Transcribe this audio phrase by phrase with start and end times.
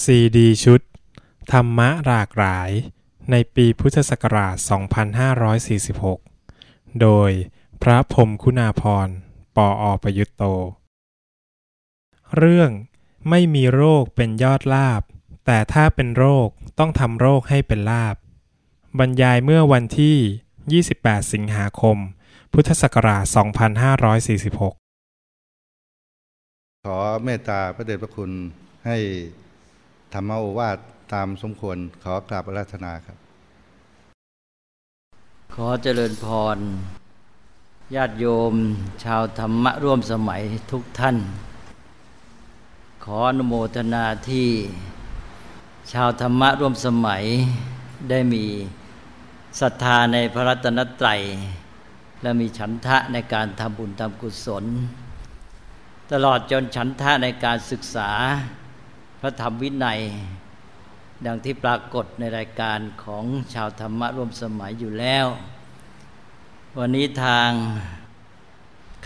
[0.00, 0.80] ซีดีชุด
[1.52, 2.70] ธรรมะหลากหลาย
[3.30, 4.56] ในปีพุทธศักราช
[6.18, 7.30] 2546 โดย
[7.82, 9.08] พระพรมคุณาพร
[9.56, 10.42] ปออประยุตโต
[12.36, 12.70] เรื่อง
[13.28, 15.02] ไม่มีโรคเป็นยอดลาบ
[15.46, 16.48] แต่ถ้าเป็นโรค
[16.78, 18.16] ต้องทำโรคให้เป็นลาบ
[18.98, 21.96] บรรยายเมื่อวันที่ 28 สิงหาคม
[22.52, 23.24] พุทธศักราช
[24.44, 28.30] 2546 ขอเมตตาพระเดชพระคุณ
[28.86, 28.98] ให้
[30.12, 30.78] ธรรมโอวาท
[31.14, 33.16] ตามสมควรขอกราบอาราธนาครับ
[35.54, 36.58] ขอเจริญพร
[37.94, 38.54] ญาติโยม
[39.04, 41.16] ชาวธรรมะร่วมสมัยทุกท่าน
[43.04, 44.48] ขออนุโมทนาที่
[45.92, 47.22] ชาวธรรมะร่วมสมัย
[48.10, 48.44] ได้มี
[49.60, 51.20] ศรัทธาในพระรัตนตรัย
[52.22, 54.64] และมีฉันทะในการทำบุญทำกุศล
[56.12, 58.10] ตลอดจนฉันทะในการศึกษา
[59.24, 60.00] พระธรรมวินัย
[61.26, 65.26] ดังที่ปรากฏในรายการของชาวธรรมะร่วมสมัยอยู่แล้ว
[66.78, 67.50] วันนี้ทาง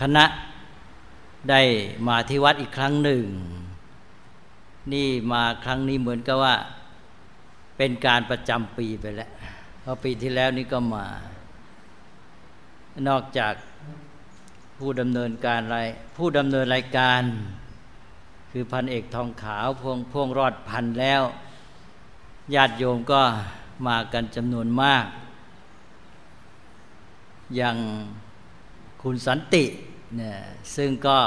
[0.00, 0.24] คณะ
[1.50, 1.60] ได้
[2.08, 3.24] มาที่วัดอีกครั้งหนึ่ง
[4.92, 6.54] นี่มาครั้งนี้เหมือนกับว่า
[7.76, 9.30] เป็นการประจำปีไปแล้ว
[9.80, 11.06] เพราะปีที่แล้วนี่ก็มา
[13.08, 13.54] นอกจาก
[14.78, 17.22] ผู้ดำเนินการรายผู้ดำเนินรายการ
[18.58, 21.22] คือพันเอกทองขาวพวงพวงรอดพันแล้ว
[22.54, 23.22] ญาติโยมก็
[23.86, 25.04] มากันจำนวนมาก
[27.56, 27.76] อย่าง
[29.02, 29.64] คุณสันติ
[30.16, 30.36] เนี่ย
[30.76, 31.18] ซึ่งก็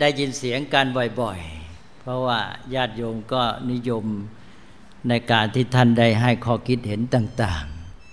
[0.00, 0.86] ได้ยินเสียงกัน
[1.20, 2.40] บ่อยๆ เพราะว่า
[2.74, 4.04] ญาติโยมก็นิยม
[5.08, 7.64] ในการที่ท่านได้ให้ข้อคิดเห็นต่าง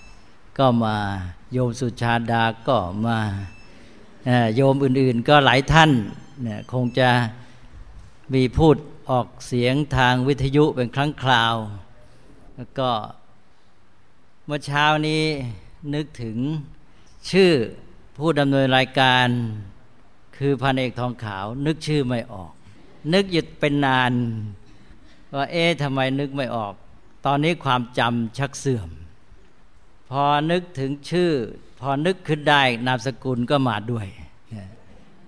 [0.05, 0.97] ๆ ก็มา
[1.53, 3.17] โยมสุชาดาก็มา
[4.55, 5.91] โยมอื่นๆ ก็หลายท่าน
[6.43, 7.09] เนี่ยคงจะ
[8.33, 8.75] มีพูด
[9.09, 11.55] ออกเสียงทางวิทยุเป็นครั้งคราว
[12.55, 12.89] แล้วก็
[14.45, 15.23] เมื่อเช้านี้
[15.95, 16.37] นึกถึง
[17.31, 17.51] ชื่อ
[18.17, 19.27] ผู้ดำเนินรายการ
[20.37, 22.51] คือพันเอกทองขาว นึกชื่อไม่ออก
[23.13, 24.11] นึกหยุดเป็นนาน
[25.35, 26.73] ว่าเอ๊ะทำไมนึกไม่ออก
[27.25, 28.89] ตอนนี้ความจำชักเสื่อม
[30.09, 31.31] พอนึกถึงชื่อ
[31.79, 34.07] พอนึกขึ้นได้นามสกุลก็มาด้วย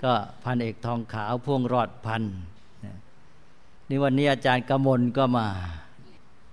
[0.03, 0.13] ก็
[0.44, 2.23] พันเอกทองขาวพ่วงรอดพัน
[3.89, 5.47] นี่วันนี้อาจารย์กมลก็มา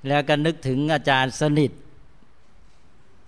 [0.09, 1.73] แล้วก็นึกถึงอาจารย์สนิท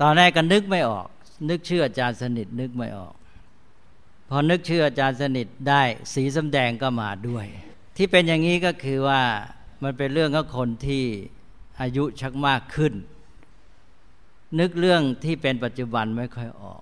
[0.00, 1.08] ตอนแรกก็นึกไม่ออก
[1.48, 3.14] นึกชื่ออาจารย์สนิทนึกไม่ออก
[4.28, 5.82] พอนึกชื่ออาจารย์สนิทได้
[6.14, 7.46] สีสำแดงก็มาด้วย
[7.96, 9.22] ที่เป็นอย่างนี้ก็คือว่า
[9.82, 11.04] มันเป็นเรื่องของคนที่
[11.80, 12.94] อายุชักมากขึ้น
[14.60, 16.80] นึกเรื่องที่เป็นปัจจุบันไม่ค่อยออก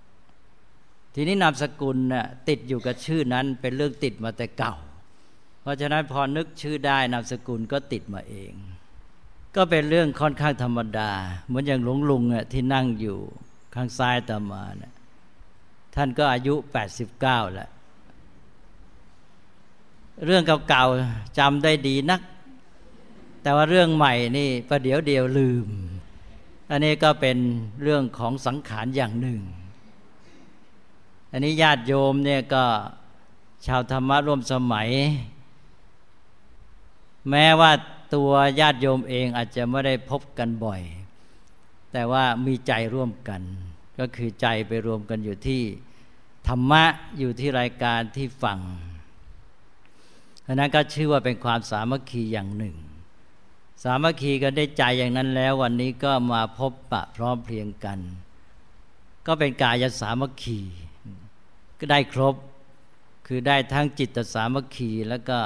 [1.15, 4.75] ทีนี้นามสกุลน่ะติดอยู่กับชื่อนั้นเป็นเรื่องติดมาแต่เก่า
[5.67, 8.53] เพราะฉะนั้นพอนึกชื่อได้นามสกุลก็ติดมาเอง
[9.57, 11.11] ก็เป็นเรื่องค่อนข้างธรรมดา
[11.47, 12.23] เหมือนอย่างหลวงลุง
[12.53, 13.19] ที่นั่งอยู่
[13.75, 14.93] ข้างซ้ายตามานะ
[15.95, 16.55] ท่านก็อายุ
[17.05, 17.71] 89แล้ว
[20.25, 22.21] เรื่องเก่าๆจำได้ดีนัก
[23.43, 25.67] แต่ว่าเรื่องใหม่นี่ประเดี๋ยวเดียวลืม
[26.71, 27.37] อันนี้ก็เป็น
[27.83, 29.41] เรื่องของสังขารอย่างหนึ่ง
[31.33, 32.65] อันนี้ญาติโยมเนี่ยก็
[33.67, 34.91] ชาวธรรมะร่วมสมัย
[37.31, 37.73] แม้ว่า
[38.15, 40.83] ตัวญาติโยมเองอาจจะไม่ได้พบกันบ่อย
[41.93, 43.43] แต่ว่ามีใจร่วมกัน
[43.99, 45.63] ก็คือใจไปรวมกันอยู่ที่
[46.49, 46.85] ธรรมะ
[47.19, 48.59] อยู่ที่รายการที่ฟัง
[50.43, 52.77] เพราะนั้นก็ชื่อว่าเป็นความสามัคคีอย่างหนึ่ง
[53.85, 57.99] สามัคคีกันได้ใจอย่างนั้นแล้ว วันนี้ก็มาพบปะพร้อมเพรียงกัน
[59.27, 60.61] ก็เป็นกายสามัคคี
[61.79, 62.35] ก็ได้ครบ
[63.27, 65.39] คือได้ทั้งจิตสามัคคีแล้วก็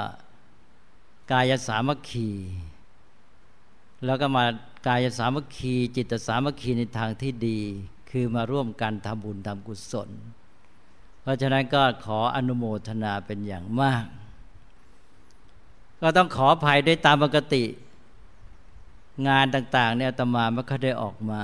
[1.31, 2.29] กายสามัคคี
[4.05, 4.43] แล้วก็มา
[4.87, 7.59] กายสามัคคี จิตสามัคคีในทางที่ดี
[8.09, 10.09] คือมาร่วมกันทำบุญทำกุศล
[11.21, 14.05] เพราะฉะนั้นก็ขออนุโมทนาเป็นอย่างมาก
[16.01, 17.63] ก็ต้องขออภัยด้วยตามปกติ
[19.27, 21.43] งานต่าง ๆ เนี่ยตมาไม่ค่อยได้ออกมา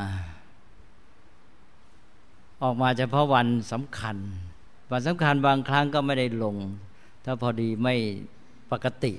[2.63, 4.17] ออกมาเฉพาะวันสำคัญ
[4.91, 6.55] วันสำคัญบางครั้งก็ไม่ได้ลง
[7.25, 7.95] ถ้าพอดีไม่
[8.71, 9.13] ปกติ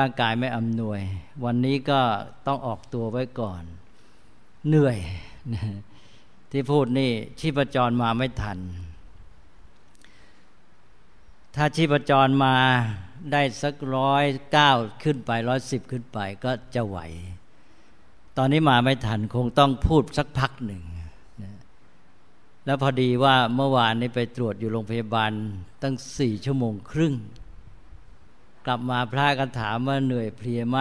[0.00, 1.00] ร่างกายไม่อำนวย
[1.44, 2.00] วันนี้ก็
[2.46, 3.62] ต้องออกตัวไว้ก่อน
[4.68, 4.98] เหนื่อย
[6.50, 7.10] ที่พูดนี่
[7.40, 8.58] ชีพจรมาไม่ทัน
[11.56, 12.54] ถ้าชีพจรมา
[13.32, 14.72] ได้สักร้อยเก้า
[15.02, 16.98] ขึ้นไปร้อยสิบขึ้นไปก็จะไหว
[18.36, 20.82] ตอนนี้มาไม่ทันคงต้องพูดสักพักหนึ่ง
[22.64, 25.30] แล้วพอดีว่าเมื่อวานนี้ไปตรวจอยู่โรงพยาบาล
[25.82, 27.14] ตั้งสี่ชั่วโมงครึ่ง
[28.66, 30.78] กลับมาพระก็ถามว่าเหนื่อยเพลียไหม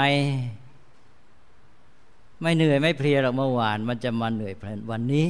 [2.42, 4.54] ไม่เหนื่อยไม่เพลียหรอกเมื่อวาน มันจะมาเหนื่อย
[4.92, 5.28] วันนี้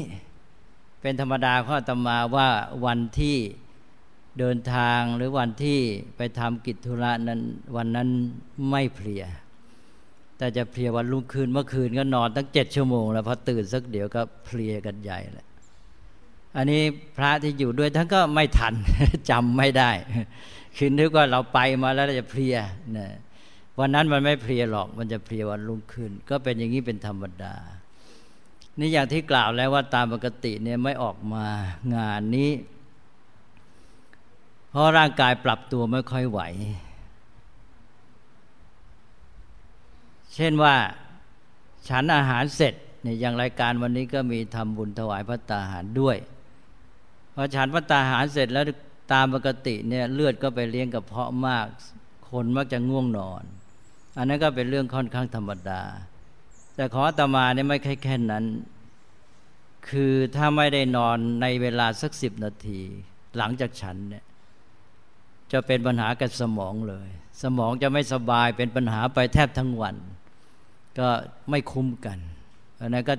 [1.01, 2.47] เป็นธรรมดาของอตมาว่า
[2.85, 3.37] วันที่
[4.39, 5.79] เดินทางหรือวันที่
[6.17, 7.41] ไปทำกิจธุระนั้น
[7.75, 8.07] วันนั้น
[8.69, 9.23] ไม่เพลีย
[10.37, 15.47] แต่จะเพลียวันรุ่งคืนเมื่อคืนก็นอนตั้งเจ็ดชั่วโมง แล้วพอตื่นสักเดี๋ยวก็เพลียกันใหญ่เลย
[16.57, 16.81] อันนี้
[17.17, 18.73] พระที่อยู่ด้วยท่านก็ไม่ทัน
[19.29, 19.91] จำไม่ได้
[20.77, 22.55] คือนึกว่าเราไปมาแล้วจะเพลีย
[22.97, 23.09] นะ
[23.79, 27.55] วันนั้นมันไม่เพลียหรอก มันจะเพลียวันรุ่งขึ้น ก็เป็นอย่างนี้เป็นธรรมดา
[28.79, 31.45] นี่อย่างที่กล่าวแล้วว่าตามปกติเนี่ยไม่ออกมา
[31.95, 32.51] งานนี้
[34.69, 36.41] เพราะร่างกายปรับตัวไม่ค่อยไหว
[40.35, 40.75] เช่นว่า
[41.89, 46.17] ฉันอาหารเสร็จเนี่ยอย่างรายการวันนี้ก็มีทำบุญถวายพระตาหารด้วย
[47.33, 48.65] พอฉันพระตาหารเสร็จแล้ว
[49.11, 51.65] ตามปกติเนี่ยเลือดก็ไปเลี้ยงกับเพาะมาก
[52.29, 53.43] คนมักจะง่วงนอน
[54.17, 55.81] อันนั้นก็เป็นเรื่องค่อนข้างธรรมดา
[56.75, 58.45] แต่ขอตมาเนี่ยไม่แค่แค่นั้น
[59.89, 62.81] คือถ้าไม่ได้นอนในเวลาสักสิบนาที
[63.37, 64.23] หลังจากฉันเนี่ย
[65.51, 67.09] จะเป็นปัญหากับสมองเลย
[67.41, 69.95] สมองจะไม่สบายเป็นปัญหาไปแทบทั้งวัน
[70.99, 71.07] ก็
[71.49, 72.19] ไม่คุ้มกัน
[72.79, 73.15] อันนั้นก็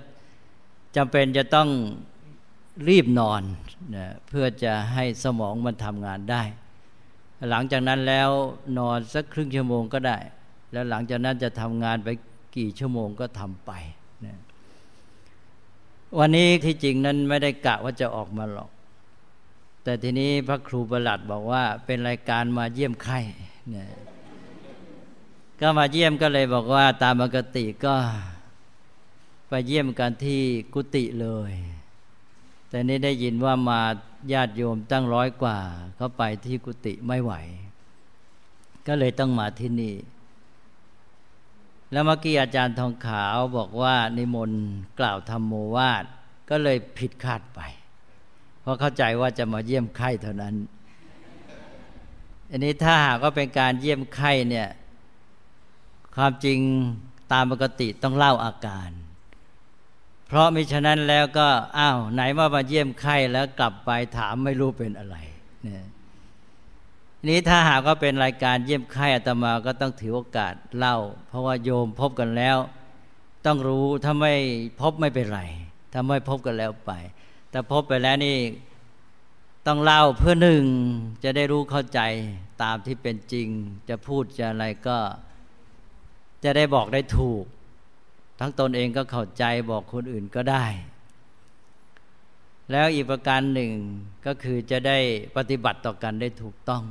[0.96, 1.68] จำเป็นจะต้อง
[2.88, 3.42] รีบนอน
[3.96, 6.42] นะเพื่อจะให้สมองมันทำงานได้
[7.50, 8.30] หลังจากนั้นแล้ว
[8.78, 10.18] นอนสักครึ่งชั่วโมงก็ได้
[10.72, 12.08] แล้วหลังจากนั้นจะทำงานไป
[12.56, 13.70] กี่ชั่วโมงก็ทำไป
[14.26, 14.38] นะ
[16.18, 18.70] วันนี้ที่จริงนั้นไม่ได้กะว่าจะออกมาหรอก
[19.84, 23.18] แต่ทีนี้พระครูประหลัดบอกว่า เป็นรายการมาเยี่ยมไข้
[23.76, 23.86] นะ
[25.60, 27.94] ก็มาเยี่ยมก็เลยบอกว่า ตามปกติก็
[29.48, 30.42] ไปเยี่ยมกันที่
[30.74, 31.52] กุฏิเลย
[32.70, 33.80] แต่นี้ได้ยินว่ามา
[34.32, 35.58] ญาติโยมตั้งร้อยกว่า
[35.96, 37.32] เขาไปที่กุฏิไม่ไหว
[38.86, 39.94] ก็เลยต้องมาที่นี่
[41.92, 44.64] แล้วเมื่อกี้อาจารย์ทองขาวบอกว่านิมนต์
[44.98, 46.04] กล่าวธรรมโมวาท
[46.50, 47.60] ก็เลยผิดคาดไป
[48.60, 50.54] เพราะเข้าใจว่าจะมาเยี่ยมไข้เท่านั้น
[52.50, 54.68] อันนี้ถ้าหากว่าเป็นการเยี่ยมไข้เนี่ย
[56.16, 56.58] ความจริง
[57.32, 58.90] ตามปกติต้องเล่าอาการ
[60.32, 61.48] เพราะมิฉะนั้นแล้วก็
[61.78, 65.16] อ้าวไหนว่ามาเยี่ยมไข้แล้วกลับไปถามไม่รู้เป็นอะไร
[65.62, 65.84] เนี่ย
[67.28, 70.96] นี้ถ้าหากว่าเป็นรายการเยี่ยมไข้อาตมาก็ต้องถือโอกาสเล่า
[71.28, 72.56] เพราะว่าโยมพบกันแล้ว
[73.46, 74.34] ต้องรู้ถ้าไม่
[74.80, 75.40] พบไม่เป็นไร
[75.92, 76.92] ถ้าไม่พบกันแล้วไป
[77.50, 78.38] แต่พบไปแล้วนี่
[79.66, 80.64] ต้องเล่าเพื่อหนึ่ง
[81.24, 82.00] จะได้รู้เข้าใจ
[82.62, 83.48] ตามที่เป็นจริง
[83.88, 84.98] จะพูดจะอะไรก็
[86.44, 87.44] จะได้บอกได้ถูก
[88.42, 90.66] ทั้งตนเองก็เข้าใจบอกคนอื่นก็ได้
[92.70, 93.72] แล้วอีกประการหนึ่ง
[94.26, 94.98] ก็คือจะได้
[95.36, 96.84] ปฏิบัติต่อกันได้ถูกต้อง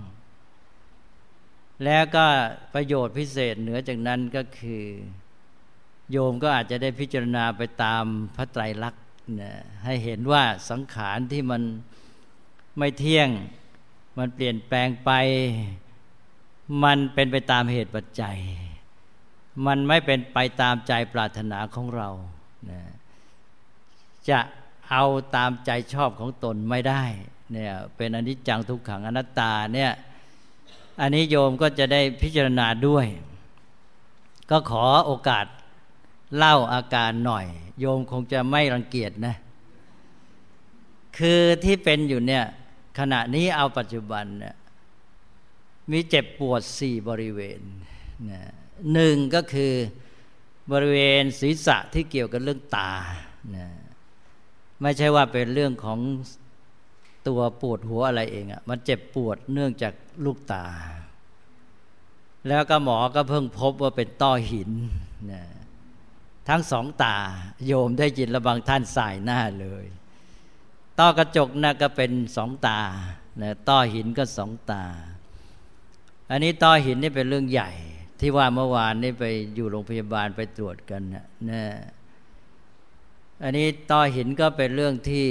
[1.85, 2.25] แล้วก็
[2.73, 4.83] ประโยชน์พิเศษเหนือจากนั้นก็คือ
[6.11, 8.03] โยมก็อาจจะได้พิจารณาไปตาม
[8.35, 9.03] พระไตรลักษณ์
[9.41, 9.53] นะ
[9.85, 11.61] ให้เห็นว่าสังขารที่มัน
[12.77, 13.29] ไม่เที่ยง
[14.17, 15.11] มันเปลี่ยนแปลงไป
[16.83, 18.37] มันเป็นไปตามเหตุปัจจัย
[19.65, 22.09] มันไม่เป็นไปตามใจปรารถนาของเรา
[22.71, 22.81] นะ
[24.29, 24.39] จะ
[24.89, 25.03] เอา
[25.35, 27.03] ตามใจชอบของตนไม่ได้
[27.51, 29.91] เนี่ยเป็นอนิจจังทุกขังอนัตตาเนี่ย
[31.01, 33.06] อันนี้โยมก็จะได้พิจารณาด้วย
[34.50, 35.45] ก็ขอโอกาส
[36.37, 37.45] เล่าอาการหน่อย
[37.80, 39.35] โยมคงจะไม่รังเกียจนะ
[41.18, 42.44] คือที่เป็นอยู่เนี่ย
[42.99, 44.56] ขณะนี้เอาปัจจุบันเนี่ย
[45.92, 47.61] มีเจ็บปวดสี่บริเวณ
[48.31, 48.42] นะ
[48.94, 49.74] หนึ่งก็คือ
[50.71, 52.94] บริเวณศีรษะที่เกี่ยวกับเรื่องตา
[53.56, 53.68] นะ
[54.81, 56.00] ไม่ใช่ว่าเป็นเรื่องของ
[57.28, 59.94] ตัวปวดหัวอะไรเองอะ่ะมันเจ็บปวดเนื่องจาก
[60.26, 60.66] ลูกตา
[62.48, 64.71] แล้วก็หมอก็เพิ่งพบว่าเป็นต้อหิน
[65.31, 65.44] นะ
[66.50, 67.18] ทั้งสองตา
[67.66, 69.86] โยมได้ยินระบางท่านสายหน้าเลย
[71.00, 72.80] ต้อกระจกนะก็เป็นสองตา
[73.42, 74.83] นะต้อหินก็สองตา
[76.30, 77.71] อันนี้ต้อหินนี่เป็นเรื่องใหญ่
[78.19, 81.02] ที่ว่าเมื่อวานนี้ไปอยู่โรงพยาบาลไปตรวจกัน
[81.52, 81.66] นะ
[83.44, 85.28] อันนี้ต้อหินก็เป็นเรื่องที่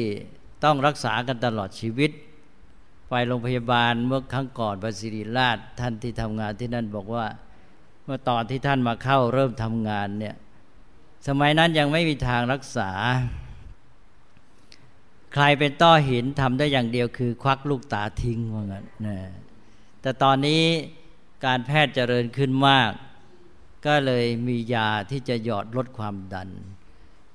[0.64, 2.10] ต้องรักษากันตลอดชีวิต
[3.08, 7.26] ไปโรงพยาบาลเมื่อครั้งก่อนไปศิริราชท่านที่ทำงานที่นั่นบอกว่า
[8.04, 10.36] เมื่อตอนที่ท่านมาเข้าเริ่มทำงานเนี่ย
[11.28, 12.90] สมัยนั้นยังไม่มีทางรักษา
[15.34, 19.18] ใครเป็นต้อหินทำได้อย่างเดียวคือ ควักลูกตาทิ้งว่างั้นนะ
[20.02, 20.62] แต่ตอนนี้
[21.44, 22.92] การแพทย์เจริญขึ้นมาก
[23.86, 26.48] ก็เลยมียาที่จะหยอดลดความดัน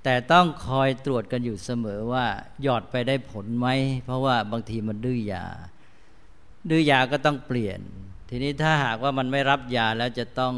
[0.03, 2.25] แต่ต้องคอยตรวจกันอยู่เสมอว่า
[2.63, 3.67] หยอดไปได้ผลไหม
[4.05, 5.45] เพราะว่าบางทีมันดื้อยา
[6.69, 7.79] ดื้อยาก็ต้องเปลี่ยน
[8.29, 10.55] ททีนี้ถ้าหากว่ามันไม่รับยาแล้วจะต้อง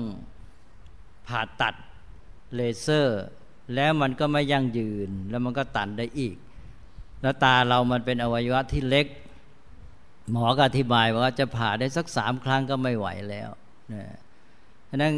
[1.27, 1.75] ผ่าตัด
[2.55, 3.21] เลเซอร์
[3.75, 6.35] แล้วมันก็ไม่ยั่งยืน แล้วมันก็ตันได้อีก
[7.21, 9.07] แล้วตาเรามันเป็นอวัยวะที่เล็ก
[10.31, 13.49] หมอก็อธิบายว่าจะผ่าได้สักสามครั้งก็ไม่ไหวแล้ว
[13.93, 14.05] นะ
[14.89, 15.13] ฉะนั้น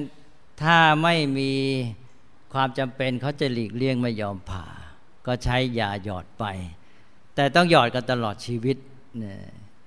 [0.62, 1.52] ถ้าไม่มี
[2.54, 4.68] ความจำเป็นเขาจะหลีกเลี่ยงไม่ยอมผ่า
[5.28, 6.46] ก็ใช้ยาหยอดไป
[7.36, 8.78] แต่ต้องหยอดกันตลอดชีวิต
[9.24, 9.40] นี่ย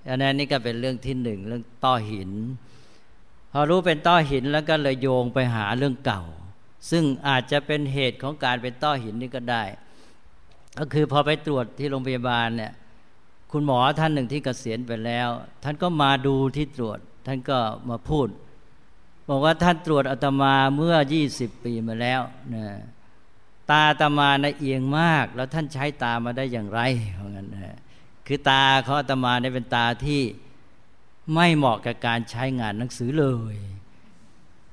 [0.09, 2.31] อันนั้นนี่ก็เป็นเรื่องที่หนึ่งเรื่องต้อหิน
[3.53, 6.23] พอรู้เป็นต้อหินแล้วก็เลยโยงไปหาเรื่องเก่า
[6.91, 9.63] ซึ่งอาจจะเป็นเหตุของการเป็นต้อหินนี่ก็ได้
[10.79, 12.73] ก็คือพอไปตรวจที่โรงพยาบาลเนี่ย
[13.53, 15.29] คุณหมอท่านหนึ่งที่เกษียณไปแล้ว
[15.65, 17.59] ท่านก็มาดูที่ตรวจ ท่านก็
[17.91, 18.29] มาพูด
[19.29, 20.97] บอกว่าท่านตรวจอาตมาเมื่อ
[21.31, 22.21] 20 ปีมาแล้ว
[22.55, 22.67] นะ
[23.71, 26.81] ตาอาตมาในเอียงมาก แล้วท่านใช้ตามาได้อย่างไร
[27.15, 27.79] เพราะงั้นนะ
[28.27, 30.23] คือตาเขาอาตมาเนี่ยเป็นตาที่
[31.35, 33.57] ไม่เหมาะกับการใช้งานหนังสือเลย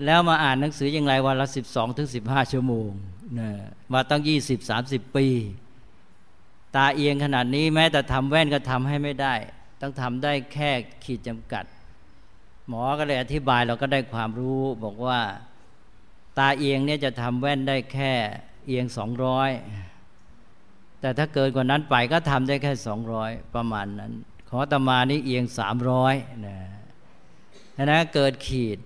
[0.06, 2.90] แล้วมาอ่านหนังสืออย่างไรวันละสิบสองถึงสิบห้าชั่วโมง
[3.40, 3.50] นะ
[3.94, 5.28] มาตั้งยี่สิบสามสิบปี
[6.76, 9.34] ตาเอียงขนาดนี้แม้แต่ทำแว่นก็ทำให้ไม่ได้
[9.82, 10.72] ต้องทำได้แค่
[11.04, 11.66] ขีดจำกัด
[12.68, 15.20] หมอก็เลยอธิบายเราก็ได้ความรู้บอกว่า
[16.38, 18.14] ตาเอียงเนี่ยจะทำแว่นได้แค่
[18.68, 19.50] เอียงสองร้อย
[21.02, 24.12] แต่ถ้าเกินกว่านั้นไปก็ทำได้แค่สองร้อยประมาณนั้น
[24.50, 26.16] ของตมานี่เอียงสามร้อย
[26.48, 26.58] นะ
[27.92, 28.78] นะเกิดขีด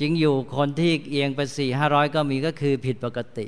[0.00, 3.46] จริงอยู่คนที่เอียงไปสี่ห้าร้อยก็มีก็คือผิดปกติ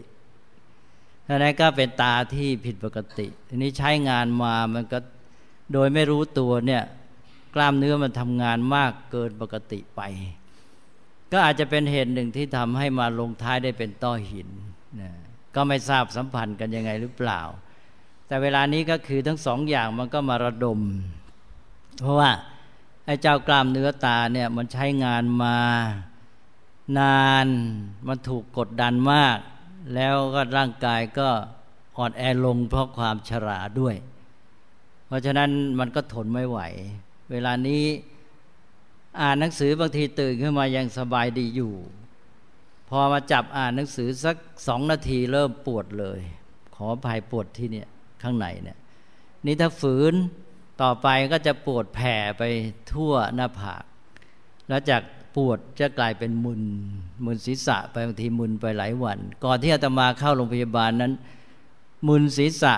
[1.37, 4.99] นั้นก็เป็นตาที่ผิดปกติ ทีนี้ใช้งานมามันก็
[5.73, 6.83] โดยไม่รู้ตัวเนี่ย
[7.55, 10.03] กล้ามเนื้อมันทำงานมากเกินปกติไป
[11.33, 14.49] ก็อาจจะเป็นเหตุหนึ่งที่ทำให้มาลงท้ายได้เป็นต้อหิน
[15.01, 15.13] นะ
[15.55, 17.41] ก็ไม่ทราบสัมพันธ์กันยังไงหรือเปล่า
[18.27, 20.81] แต่เวลานี้ก็คือทั้งสองอย่างมันก็มาระดม
[22.01, 22.31] เพราะว่า
[23.07, 25.59] ไอ้เจ้ากล้ามเนื้อตาเนี่ยมันใช้งานมา
[26.99, 27.47] นาน
[28.09, 29.39] มันถูกกดดันมาก
[29.95, 31.29] แล้วก็ร่างกายก็
[31.99, 33.95] อ่อนแอลงเพราะความชราด้วย
[35.07, 36.61] เพราะฉะนั้นมันก็ทนไม่ไหว
[37.31, 37.85] เวลานี้
[39.21, 41.75] อ่านหนังสือบางทีตื่นขึ้นมายังสบายดีอยู่
[42.89, 44.37] พอมาจับอ่านหนังสือสัก
[44.67, 46.21] สองนาทีเริ่มปวดเลย
[46.75, 47.89] ขอภัยปวดที่เนี่ย
[48.23, 48.79] ข้างในเนี่ย
[49.47, 50.15] นี่ถ้าฝืน
[50.83, 52.43] ต่อไปก็จะปวดแผ่ไป
[52.93, 53.83] ทั่วหน้าผาก
[54.69, 55.03] แล้วจาก
[55.37, 56.61] ปวดจะกลายเป็นมุน
[57.25, 61.13] มุนศีรษะไปบางทีมุนไปหลายวัน ก่อนที่อาตมาเข้าโรงพยาบาลนั้น
[62.09, 62.75] มุนศีรษะ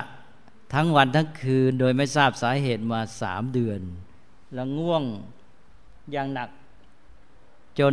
[0.75, 3.81] ทั้งวันทั้งคืน โดยไม่ทราบสาเหตุมาสามเดือน
[4.55, 5.03] แล้วง่วง
[6.13, 6.49] อย่างหนัก
[7.79, 7.93] จน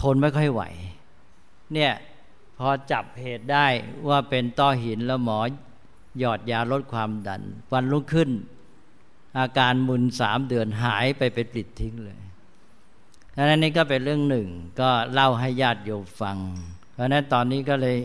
[0.00, 0.62] ทนไม่ค่อยไหว
[1.72, 1.92] เนี่ย
[2.58, 3.66] พอจับเหตุได้
[4.08, 5.38] ว่าเป็นต้อหินแล้วหมอ
[6.18, 8.30] หยอดยาลดความดัน วันรุ่งขึ้น
[9.38, 12.18] อาการมุนสามเดือนหายไปเป็นปลิดทิ้งเลย
[13.36, 14.48] ดังนั้นนี่ก็เป็นเรื่องหนึ่ง
[14.80, 16.38] ก็เล่าให้ญาติโยมฟัง
[16.94, 17.96] เพราะนั้นตอนนี้ก็เลย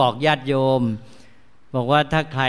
[0.00, 0.82] บอกญาติโยม
[1.74, 2.46] บอกว่าถ้าใคร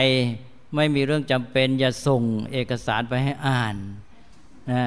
[0.75, 3.75] ไม่มีเรื่องจำเป็นอย่าส่งเอกสารไปให้อ่าน
[4.71, 4.83] นะ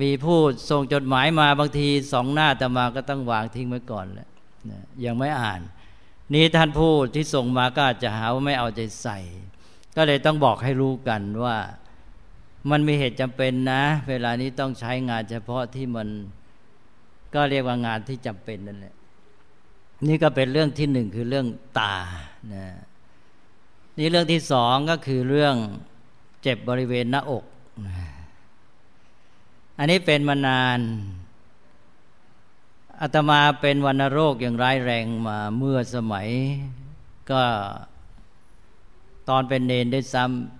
[0.00, 0.38] มีผู้
[0.70, 4.28] ส่งจดหมายมาบางทีสองหน้าแต่มาก็ต้องวางทิ้งไว้ก่อนแล้ว
[5.04, 5.60] ยังไม่อ่าน
[6.34, 9.18] นี้ท่านผู้ที่ส่งมาก็อาจจะหาว่าไม่เอาใจใส่
[9.96, 11.56] ก็เลยต้องบอกให้รู้กันว่า
[12.68, 16.08] มันมีเหตุจำเป็นนะ เวลานี้ต้องใช้งานเฉพาะที่มัน
[17.34, 18.94] ก็เรียกว่างานที่จำเป็นนั่นแหละ
[20.08, 21.46] นี่ก็เป็นเรื่องที่หนึ่งคือเรื่อง
[21.78, 21.96] ตา
[22.54, 22.66] นะ
[23.98, 25.54] นี่เรื่องที่สองก็คือเรื่อง
[26.42, 27.44] เจ็บบริเวณหน้าอก
[29.78, 30.78] อันนี้เป็นมานาน
[33.00, 36.28] อาตมาเป็นวันโรคอย่างร้ายแรงมาเมื่อสมัย
[37.30, 37.42] ก็
[39.28, 40.59] ตอนเป็นเนนได้ซ้ำ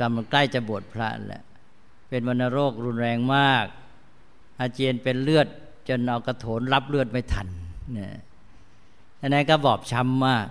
[0.00, 1.42] กำลังใกล้จะบวชพระแหละ
[2.08, 3.66] เป็นวันโรครุนแรงมาก
[4.58, 5.46] อาเจียนเป็นเลือด
[5.88, 7.48] จนเอากระโถนรับเลือดไม่ทัน
[7.92, 8.16] เนี่ย
[9.20, 10.46] อันนั้นก็บอบช้ำมาก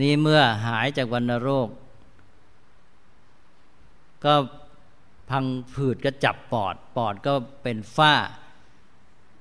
[0.00, 1.68] นี่เมื่อหายจากวันโรค
[4.24, 4.34] ก็
[5.30, 5.44] พัง
[5.74, 7.32] ผืดก็จับปอด ปอดก็
[7.62, 8.14] เป็นฝ้า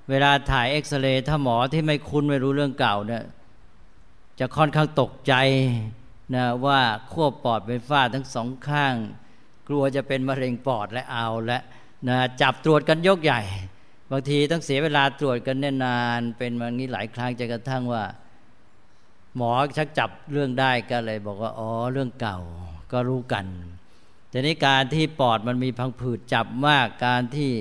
[0.09, 3.23] เวลาถ่ายเอ็กซเรย์ถ้าหมอที่ไม่คุ้นไม่รู้เรื่องเก่าเนี่ย
[4.39, 5.33] จะค่อนข้างตกใจ
[6.35, 6.79] นะว่า
[7.11, 8.95] ควบปอดเป็นฝ้าทั้งสองข้าง
[9.67, 11.59] กลัวจะเป็นมะเร็งปอดและเอาและ
[12.07, 13.41] นะจับตรวจกันยกใหญ่
[14.11, 18.03] บางทีต้องเสียเวลาตรวจกันนานเป็นมานี้หลายครั้งจนกระทั่งว่า
[19.35, 22.39] หมอชักจับเรื่องได้ก็เลย บอกว่าอ๋อเรื่องเก่า
[22.91, 23.45] ก็รู้กัน
[24.29, 27.51] แต่นี้การที่ปอดมันมีพังผืดจับมากการที่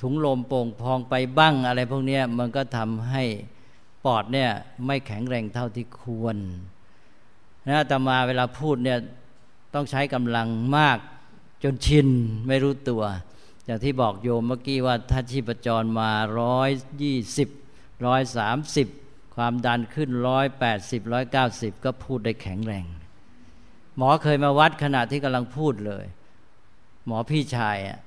[0.00, 3.24] ถุงลมโป่งพองไปบ้างอะไรพวกนี้มันก็ทำให้
[4.04, 4.50] ปอดเนี่ย
[4.86, 6.36] ไม่แข็งแรงเท่าที่ควร
[7.66, 8.98] นะแต่มาเวลาพูดเนี่ย
[9.74, 10.98] ต้องใช้กำลังมาก
[11.62, 12.08] จนชิน
[12.46, 13.02] ไม่รู้ตัว
[13.64, 16.10] อย่างที่บอกโยมเมื่อกี้ว่าถ้าชีพจรมา
[16.40, 16.70] ร้อย
[17.02, 17.48] ยี่สิบ
[18.06, 18.88] ร้อยสามสิบ
[19.36, 22.86] ความดันขึ้นร้อยแปดสิบร้อยเก้าสิบก็พูดได้แข็งแรง
[23.96, 26.04] หมอเคยมาวัดขณะที่กำลังพูดเลย
[27.06, 27.98] หมอพี่ชายอะ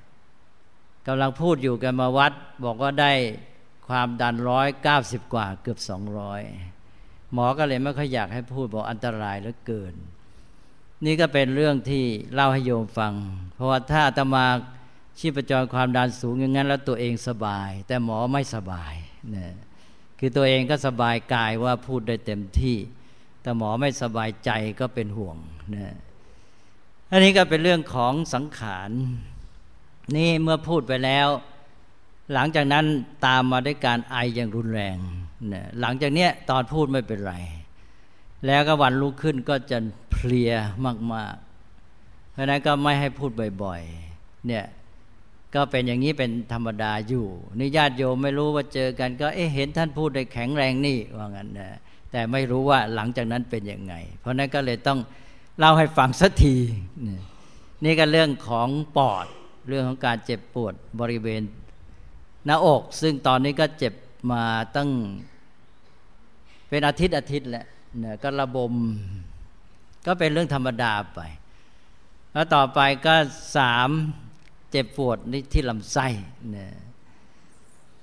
[1.06, 2.32] กำลังพูดอยู่กันมาวัด
[2.64, 3.12] บอกว่าได้
[3.88, 6.42] ความดันร้อยเก้าสิบกว่าเกือบสองร้อย
[7.32, 9.94] หมอก็เลยไม่ค่อยอยากให้พูดบอกอันตรายเหลือเกิน
[11.04, 13.12] นี่ก็เป็นเรื่องที่เล่าให้โยมฟัง
[13.54, 14.44] เพราะว่าถ้าอาตมา
[15.18, 18.94] ชีพจรความดันสูงอย่างนั้นแล้วตัวเองสบาย แต่หมอไม่สบาย
[19.34, 19.46] นี่
[20.18, 22.76] คือตัวเองก็สบายกายว่าพูดได้เต็มที่
[23.42, 25.36] แต่หมอไม่สบายใจก็เป็นห่วง
[25.74, 25.96] นะ
[27.10, 28.90] อันนี้ก็เป็นเรื่องของสังขาร
[30.16, 31.28] นี่เมื่อพูดไปแล้ว
[32.32, 32.84] หลังจากนั้น
[33.26, 34.98] ตามมาด้วยการไออย่างรุนแรง
[35.52, 37.34] นะหลังจากเนี้ยตอนพูดไม่เป็นไร
[38.46, 39.78] แล้วก็วันลุกขึ้นก็จะ
[40.10, 40.52] เพลีย
[41.14, 41.34] มาก
[41.82, 43.30] ๆ เพราะนั้นก็ไม่ให้พูด
[43.62, 44.64] บ่อยๆเนี่ย
[45.54, 47.26] ก็เป็นอย่างนี้เป็นธรรมดาอยู่
[47.60, 51.78] นิญาติโยมไม่รู้ว่าเจอกัน ก็เอ๊ะเห็นท่านพูดได้แข็งแรงนี่ว่างั้นนะ
[52.12, 54.98] แต่ไม่รู้ว่าหลังจากนั้นเป็นยังไง เพราะนั้นก็เลยต้อง
[55.58, 56.56] เล่าให้ฟังสักที
[57.84, 59.26] นี่ก็เรื่องของปอด
[59.68, 61.42] เรื่องของการเจ็บปวดบริเวณ
[62.44, 63.94] หน้าอก ซึ่งตอนนี้ก็เจ็บ
[64.32, 64.44] มา
[64.76, 64.90] ตั้ง
[66.74, 67.66] เป็นอาทิตย์อาทิตย์แหละ
[67.98, 68.72] เนี่ยก็ระบม
[70.06, 71.20] ก็เป็นเรื่องธรรมดาไป
[72.32, 73.14] แล้วต่อไปก็
[73.56, 73.88] สาม
[74.70, 76.06] เจ็บปวดนี่ที่ลำไส้
[76.50, 76.74] เนี่ย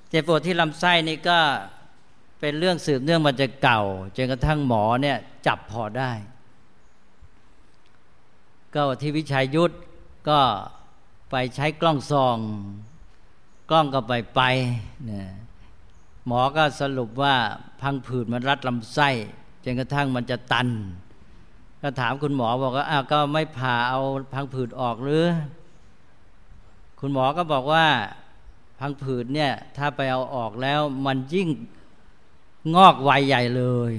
[0.09, 1.39] เจ็บปวดที่ลำไส้นี่ก็
[2.39, 3.81] เป็นเรื่องสืบเนื่องมาจากเก่า
[4.15, 6.11] จนกระทั่งหมอเนี่ยจับพอได้
[8.73, 9.73] ก็ที่วิชัยยุทธ
[10.29, 10.39] ก็
[11.31, 12.37] ไปใช้กล้องซอง
[13.69, 14.41] กล้องก็ไปไป
[15.05, 15.27] เนี่ย
[16.31, 17.35] หมอก็สรุปว่า
[17.81, 19.09] พังผืดมันรัดลำไส้
[19.63, 20.67] จนกระทั่งมันจะตัน
[21.81, 23.99] ก็ถามคุณหมอบอกว่าอ้าวก็ไม่ผ่าเอา
[24.33, 25.25] พังผืดออกหรือ
[26.99, 27.85] คุณหมอก็บอกว่า
[28.79, 31.47] พังผืดเนี่ยถ้าไปเอาออกแล้วมันยิ่ง
[32.75, 33.93] งอกไวใหญ่เลย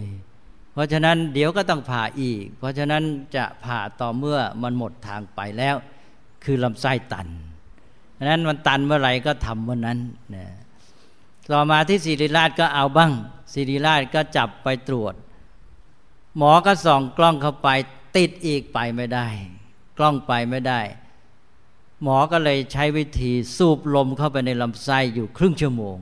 [0.73, 3.03] เพราะฉะนั้นเดี๋ยวก็ต้องผ่าอีก เพราะฉะนั้น
[3.37, 5.77] จะผ่าต่อเมื่อมันหมดทางไปแล้ว
[6.45, 7.29] คือลำไส้ตัน
[8.15, 9.99] เพราะนั้นมันตันเมื่อไหร่ก็ทำเมื่อนั้น
[10.37, 10.47] นะ
[11.51, 13.13] ต่อมาที่ศิริราชก็เอาบ้าง
[13.53, 15.15] ศิริราชก็จับไปตรวจ
[16.37, 17.69] หมอก็ส่องกล้องเข้าไป
[18.17, 19.29] ติดอีกไปไม่ได้
[19.99, 20.81] กล้องไปไม่ได้
[22.03, 25.97] หมอก็เลยใช้วิธีสูบลมเข้าไปในลำไส้อยู่ครึ่งชั่วโมง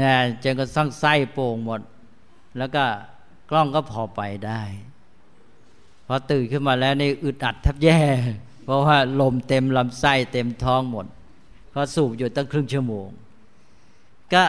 [0.00, 1.80] นะจนก็สร้างไส้โป่งหมด
[2.58, 2.84] แล้วก็
[3.50, 4.62] กล้องก็พอไปได้
[6.06, 8.00] พอตื่นขึ้นมาแล้วนี่อึดอัดแทบแย่
[8.64, 11.06] เพราะว่าลมเต็มลำไส้เต็มท้องหมด
[11.72, 13.08] พอสูบอยู่ตั้งครึ่งชั่วโมง
[14.34, 14.42] ก็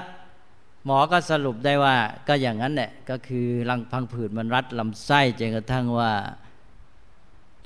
[0.86, 1.96] หมอก็สรุปได้ว่า
[2.28, 6.12] ก็อย่างนั้นแหละก็คือรังพังผืดมันรัดลำไส้จนกระทั่งว่า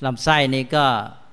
[0.06, 0.86] ลำไส้นี้ก็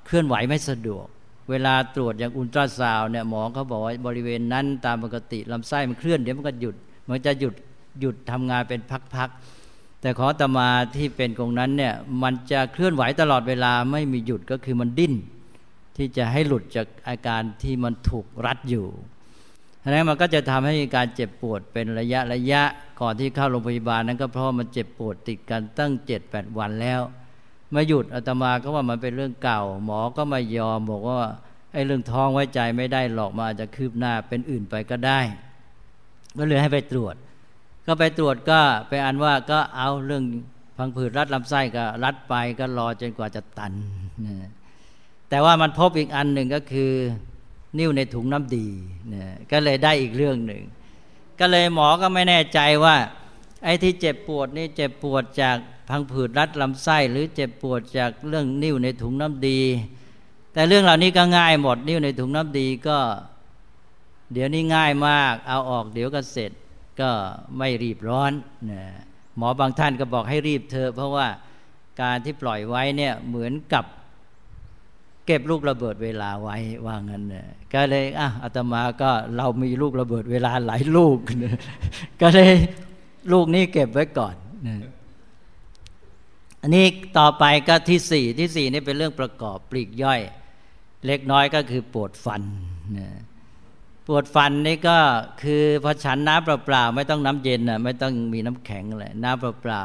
[0.07, 1.07] เคลื่อนไหวไม่สะดวก
[1.51, 6.77] เวลาตรวจอย่างอุลตราซาวเนี่ยหมอเขาบอกว่าบริเวณนั้นตามปกติลำไส้มันเคลื่อนเดี๋ยวมันก็หยุด
[7.09, 7.55] มันจะหยุด
[8.01, 8.81] หยุดทำงานเป็น
[9.17, 15.15] พักๆแต่ขอตมาที่เป็นตรงนั้นเนี่ยมันจะเคลื่อนไหวตลอดเวลาไม่มีหยุดก็คือมันดิ้น
[15.97, 18.87] ที่จะให้หลุดจากอาการที่มันถูกรัดอยู่
[19.83, 22.63] ฉะนั้นมันก็จะทำให้การเจ็บปวดเป็นระยะระยะ
[23.01, 27.01] ก่อนที่เข้าโรงพยาบาลนั้นก็เพราะมันเจ็บปวดติดกันตั้งเจ็ดแปดวันแล้ว
[27.75, 31.19] มาหยุดอาตมาก็ว่ามันเป็นเรื่องเก่า หมอก็ไม่ยอมบอกว่า
[31.73, 35.21] ไอ้เรื่องท้องไว้ใจไม่ได้หรอกมาอาจจะคืบหน้าเป็นอื่นไปก็ได้
[36.39, 37.15] ก็เลยให้ไปตรวจ
[37.87, 40.25] ก็ไปตรวจก็ไปอันว่าก็เอาเรื่อง
[40.77, 43.73] พังผืดรัดลำไส้ก็รัดไปก็รอจนกว่าจะตัน
[45.31, 46.93] แต่ว่ามันพบอีกอันหนึ่งก็คือ
[47.79, 48.69] นิ้วในถุงน้ำดี
[49.15, 50.63] นะก็เลยได้อีกเรื่องหนึ่ง
[51.41, 52.97] ก็เลยหมอก็ไม่แน่ใจว่า
[53.65, 55.57] ไอ้ที่เจ็บปวดนี่เจ็บปวดจาก
[55.89, 59.61] พังผืดรัดลำไส้ หรือเจ็บปวดจากเรื่องนิ้วในถุงน้ำดี
[60.53, 62.99] แต่เรื่องเหล่านี้ก็ง่ายหมดนิ้วในถุงน้ำดีก็
[64.33, 66.53] เดี๋ยวนี้ง่ายมาก เอาออกเดี๋ยวก็เสร็จ
[67.01, 67.11] ก็
[67.59, 68.33] ไม่รีบร้อน
[68.71, 68.83] นะ
[69.37, 71.27] หมอบางท่านก็บอกให้รีบเธอเพราะว่า
[72.03, 73.85] การที่ปล่อยไว้เนี่ยเหมือนกับ
[75.33, 81.17] เก็บลูกระเบิดเวลาไว้ว่างั้นเนี่ยก็เลยอะอาตมาก็เรามีลูกระเบิดเวลาหลายลูก
[82.21, 82.51] ก็เลย
[83.33, 84.35] ลูกนี้เก็บไว้ก่อน
[84.67, 84.77] นะ
[86.63, 86.85] อันนี้
[87.19, 90.21] ต่อไปก็ที่สี่ที่สี่นี่เป็นเรื่องประกอบปลีกย่อย
[91.07, 92.43] เล็กน้อยก็คือปวดฟัน
[92.99, 93.09] นะ
[94.07, 94.99] ปวดฟันนี่ก็
[95.43, 99.85] คือพอฉันน้ำเปล่าๆไม่ต้องน้ำเย็นนะไม่ต้องมีน้ำแข็งเลยน้ำเปล่า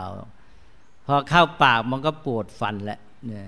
[0.56, 3.44] ๆพอเข้าปากมันก็ปวดฟันแหละเนะ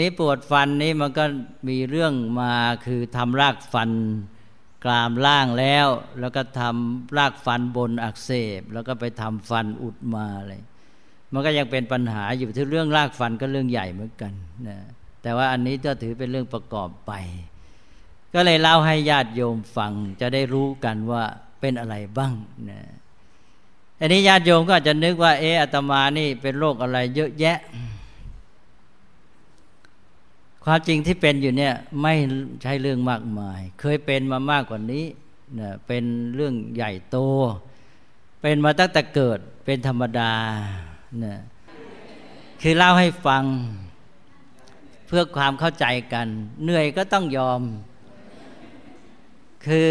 [0.00, 1.24] นี้ปวดฟันนี่มันก็
[1.68, 2.52] มีเรื่องมา
[2.86, 3.90] คือทำรากฟัน
[4.84, 5.88] กรามล่างแล้ว
[6.20, 10.62] แล้วก็ทำรากฟันบนอักเสบ แล้วก็ไปทำฟันอุดมาเลย
[11.32, 14.32] มันก็ยังเป็นปัญหาอยู่ที่เรื่องรากฟันก็เรื่องใหญ่เหมือนกัน
[14.68, 14.78] นะ
[15.22, 17.12] แต่ว่าอันนี้ก็ถือเป็นเรื่องประกอบไป
[18.34, 21.22] ก็เลยเล่าให้ญาติโยมฟังจะได้รู้กันว่า
[21.60, 22.34] เป็นอะไรบ้าง
[22.70, 22.80] นะ
[24.00, 27.58] อันนี้ญาติโยมก็อาจจะนึกว่า เอออาตมานี่เป็นโรคอะไรเยอะแยะ
[30.64, 32.14] ความจริงที่เป็นอยู่เนี่ยไม่
[32.62, 35.04] ใช่เรื่องมากมาย เคยเป็นมามากกว่านี้
[35.60, 37.16] นะเป็นเรื่องใหญ่โต
[38.40, 40.32] เป็นมาตั้งแต่เกิดเป็นธรรมดา
[41.24, 41.36] นะ
[42.62, 43.44] คือเล่าให้ฟัง
[45.06, 46.26] เพื่อความเข้าใจกัน
[46.62, 47.60] เหนื่อยก็ต้องยอม
[49.66, 49.90] คือ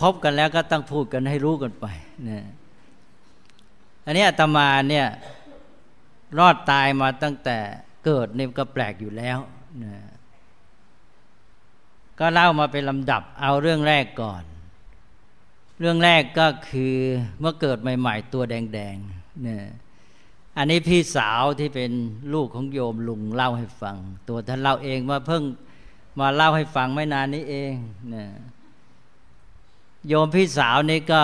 [0.00, 1.86] พบกันแล้วก็ต้องพูดกันให้รู้กันไป
[2.28, 2.44] นะ
[4.04, 5.06] อันนี้อาตมาเนี่ย
[6.38, 7.58] รอดตายมาตั้งแต่
[8.04, 9.38] เกิดนี่ก็แปลกอยู่แล้ว
[12.18, 14.42] ก็เล่ามาเป็นลำดับเอาเรื่องแรกก่อน
[15.80, 16.94] เรื่องแรกก็คือ
[17.40, 19.64] เมื่อเกิดใหม่ ๆ ตัวแดงๆเนี่ย
[20.56, 21.90] อันนี้พี่สาวที่เป็น
[22.34, 23.96] ลูกของโยมลุงเล่าให้ฟัง
[24.28, 25.42] ตัวท่านเล่าเองว่าเพิ่ง
[26.18, 27.72] มาเล่าให้ฟังไม่นานนี้เอง
[28.10, 28.28] เนี่ย
[30.08, 31.22] โยมพี่สาวนี่ก็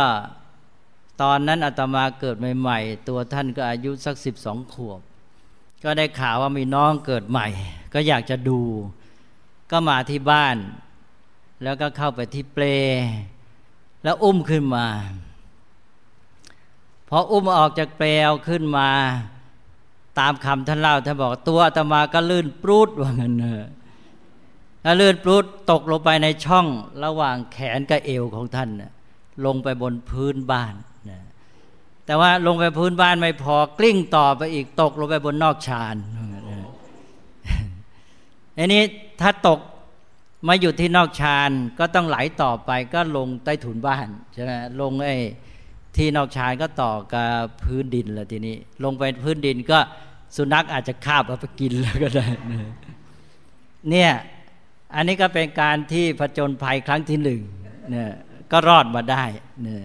[1.22, 5.00] ตอนนั้นอาตมาเกิดใหม่ ๆ ตัวท่านก็อายุสักสิบสองขวบ
[5.84, 7.46] ก็ได้ข่าวว่ามีน้องเกิดใหม่
[7.94, 8.60] ก็อยากจะดู
[9.70, 10.56] ก็มาที่บ้าน
[11.62, 12.64] แล้วก็เข้าไปที่เปล
[14.04, 14.86] แล้วอุ้มขึ้นมา
[17.08, 18.88] พออุ้มออกจากเปลวขึ้นมา
[20.18, 23.68] ตามคำท่านเล่าท่านบอกตัวอาตมาก็ลื่นปรุดว่างั้นเนอะ
[24.82, 26.66] แล้วลื่นปรุดตกลงไปในช่อง
[27.04, 28.68] ระหว่างแขนกับเอวของท่าน
[29.44, 30.74] ลงไปบนพื้นบ้าน
[32.10, 35.96] แต่ว่าลงไปพื้นบ้านไม่พอกลิ้งต่อไปอีกตกลงไปบนนอกชาน
[38.56, 38.82] อันนี้
[39.20, 39.58] ถ้าตก
[40.48, 45.16] มาอยู่ที่นอกชานก็ต้องไหลต่อไปก็ลงใต้ถุนบ้านใช่ไหมลงไอ้
[45.96, 47.28] ที่นอกชานก็ต่อกับ
[47.62, 49.78] พื้นดินแล้วทีนี้ ลงไปพื้นดินก็
[50.36, 52.26] สุนัขอาจจะคาบเอาไปกินแล้วก็ได้
[53.90, 54.10] เนี่ย
[54.94, 57.40] อันนี้ก็เป็นการที่ผจญภัยครั้งที่หนึ่ง
[57.90, 58.10] เนี่ย
[58.52, 59.24] ก็รอดมาได้
[59.62, 59.84] เนี่ย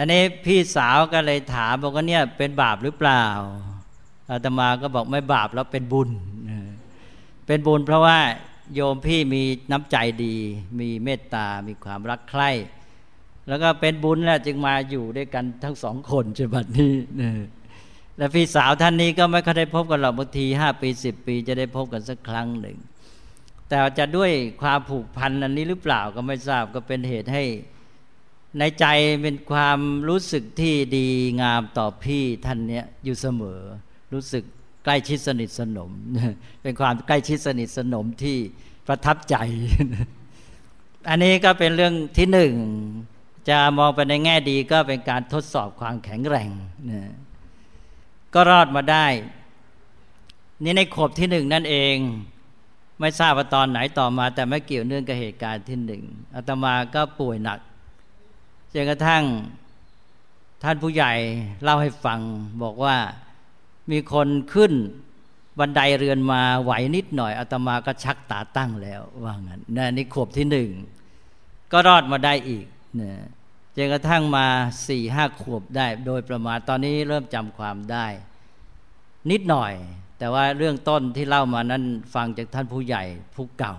[0.00, 3.24] อันนี้พี่สาวก็เลยถามบอกว่าเนี่ยเป็นบาปหรือเปล่า
[4.30, 6.10] อาตมาก็บอกไม่บาปแล้วเป็นบุญ
[7.46, 8.18] เป็นบุญเพราะว่า
[8.74, 10.36] โยมพี่มีน้ำใจดี
[10.80, 12.50] มีเมตตา มีความรักใคร่
[13.48, 17.30] แล้วก็เป็นบุญแล้วจึงมาอยู่ด้วยกันทั้งสองคนจนบัดนี้นะ
[18.18, 22.76] และพี่สาวท่านนี้ก็ไม่เคยได้พบกันหรอกบางทีห้าปีสิบปี จะได้พบกันสักครั้งหนึ่ง
[23.68, 24.30] แต่จะด้วย
[24.62, 27.44] ความผูกพันอันนี้หรือเปล่าก็ไม่ทราบก็เป็นเหตุให้
[28.56, 28.86] ในใจ
[29.22, 31.06] เป็นความรู้สึกที่ดี
[31.42, 33.60] งามต่อพี่ท่านเนี้ยอยู่เสมอ
[34.12, 34.44] รู้สึก
[34.84, 35.90] ใกล้ชิดสนิทสนม
[36.62, 38.36] เป็นความใกล้ชิดสนิทสนมที่
[38.86, 39.36] ประทับใจ
[41.08, 42.52] อันนี้ก็เป็นเรื่องที่หนึ่ง
[43.48, 46.50] จะมองไปในแง่ดีก็เป็นการทดสอบความแข็งแรง
[46.90, 47.12] นะ
[48.34, 49.06] ก็รอดมาได้
[50.62, 51.96] นี่ในขบที่หนึ่งนั่นเอง
[53.00, 56.02] ไม่ทราบว่าตอนไหนต่อมา แต่ไม่เกี่ยวเนื่องกับเหตุการณ์ที่หนึ่ง
[56.34, 57.58] อาตมาก็ป่วยหนัก
[58.74, 59.24] จนกระทั่ง
[60.64, 61.12] ท่านผู้ใหญ่
[61.62, 62.20] เล่าให้ฟัง
[62.62, 62.96] บอกว่า
[63.90, 64.72] มีคนขึ้น
[65.58, 69.60] บันไดเรือนมาไหวนิดหน่อยอาตมาก็ชักตาตั้งแล้ว ว่างั้น
[69.96, 70.70] นี่ขบที่หนึ่ง
[71.72, 72.66] ก็รอดมาได้อีก
[73.00, 73.12] นะ
[73.76, 74.46] จนกระทั่งมา
[74.88, 78.06] สี่ห้าขวบได้ โดยประมาณตอนนี้เริ่มจำความได้
[79.30, 79.72] นิดหน่อย
[80.18, 83.02] แต่ว่าเรื่องต้นที่เล่ามานั้นฟังจากท่านผู้ใหญ่
[83.34, 83.76] ผู้เก่า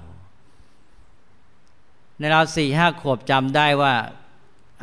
[2.18, 3.94] ในเราสี่ห้าขวบจำได้ว่า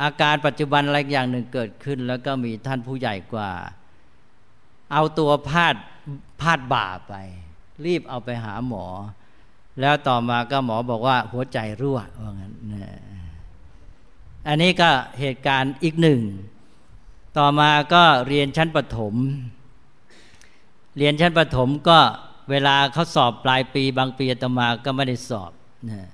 [0.01, 3.51] อาการปัจจุบันอะไรอย่างหนึ่งเกิดขึ้น แล้วก็มีท่านผู้ใหญ่กว่า
[4.93, 5.75] เอาตัวพาด
[6.41, 7.13] พาดบ่าไป
[7.85, 8.85] รีบเอาไปหาหมอ
[9.81, 12.97] แล้วต่อมาก็หมอบอกว่าหัวใจรั่วว่างั้นนะ
[14.47, 16.21] อันนี้ก็เหตุการณ์อีกหนึ่ง
[17.37, 19.15] ต่อมาก็เรียนชั้นประถม
[20.97, 21.99] เรียนชั้นประถมก็
[22.49, 25.51] เวลาเขาสอบปลายปีบางปีตมาก็ไม่ได้สอบ
[25.89, 26.07] นะ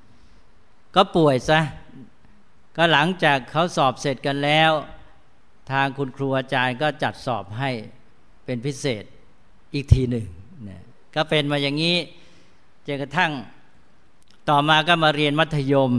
[0.95, 1.59] ก็ป่วยซะ
[2.77, 4.71] ก็หลังจากเขาสอบเสร็จกันแล้ว
[5.71, 7.71] ทางคุณครูอาจารย์ก็จัดสอบให้
[8.45, 9.03] เป็นพิเศษ
[9.73, 10.25] อีกทีหนึ่ง
[10.69, 10.81] นะ
[11.15, 11.97] ก็เป็นมาอย่างนี้
[12.87, 13.31] จนกระทั่ง
[14.49, 15.91] ต่อมาก็มาเรียนมัธยม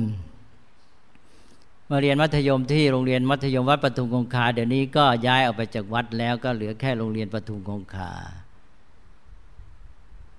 [1.90, 8.12] มาเรียนมัธยมที่โรงเรียนมัธยมวัดปทุมคงคา เดี๋ยวนี้ก็ย้ายออกไปจากวัดแล้วก็เหลือแค่โรงเรียนปทุมคงคา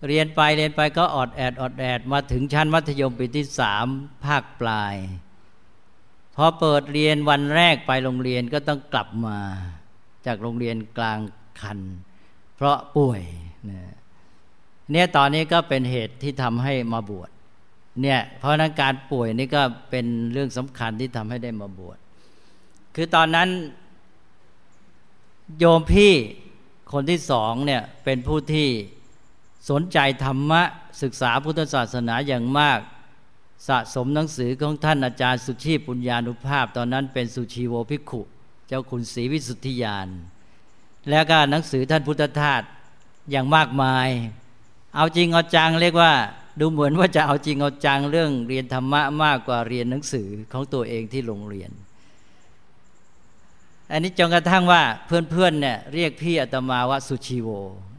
[0.07, 3.85] เรียนไปเรียนไปก็อดแอดอดแอดมาถึงชั้นมัธยมปีที่สาม
[4.25, 4.95] ภาคปลาย
[6.35, 9.37] พอเปิดเรียนวันแรกไปโรงเรียนก็ต้องกลับมา
[10.25, 11.19] จากโรงเรียนกลาง
[11.61, 11.79] คัน
[12.55, 13.21] เพราะป่วย
[14.91, 17.29] เนี่ยตอนนี้ก็เป็นเหตุที่ทำให้มาบวช
[18.01, 21.97] เนี่ยเพราะนั้นการป่วยนี่ก็เป็นเรื่องสำคัญที่ทำให้ได้มาบวช
[22.95, 23.49] คือตอนนั้น
[25.59, 26.13] โยมพี่
[26.93, 28.69] คนที่สองเนี่ยเป็นผู้ที่
[29.69, 30.61] สนใจธรรมะ
[31.01, 32.79] ศึกษาพุทธศาสนาอย่างมาก
[33.67, 38.21] สะสมหนังสือของท่านอาจารย์สุชีปุญญานุภาพ ตอนนั้นเป็นสุชีโวภิกขุ
[38.67, 40.07] เจ้าคุณศรีวิสุทธิยาน
[41.09, 42.63] แล้วก็หนังสือท่านพุทธทาส
[43.31, 44.09] อย่างมากมาย
[44.95, 46.13] เอาจริงเอาจังเรียกว่า
[46.59, 51.71] ดูเหมือนว่าจะเอาจริงเอาจังเรื่องเรียนธรรมะมากกว่าเรียนหนังสือของตัวเองที่โรงเรียน
[53.91, 57.49] อันนี้จนกระทั่งว่าเพื่อนๆเนี่ยเรียกพี่อาตมาว่าสุชีโว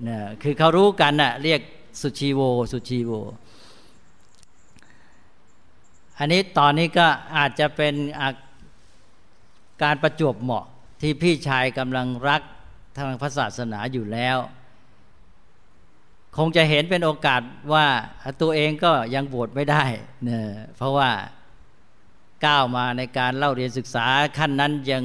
[0.08, 1.60] นะคือเขารู้กันน่ะเรียก
[2.00, 2.40] สุชีโว
[2.72, 3.12] สุชีโว
[6.18, 7.94] อันนี้ตอนนี้ก็อาจจะเป็น
[9.82, 10.66] การประจวบเหมาะ
[11.00, 12.42] ที่พี่ชายกำลังรัก
[12.96, 14.38] ทางพระศาสนาอยู่แล้ว
[16.36, 17.86] คงจะเห็นเป็นโอกาสว่า
[18.42, 19.84] ตัวเองก็ยังบวชไม่ได้
[20.24, 20.40] เนะ
[20.76, 21.10] เพราะว่า
[22.46, 24.06] ก้าวมาในการเล่าเรียนศึกษา
[24.38, 25.04] ขั้นนั้นยัง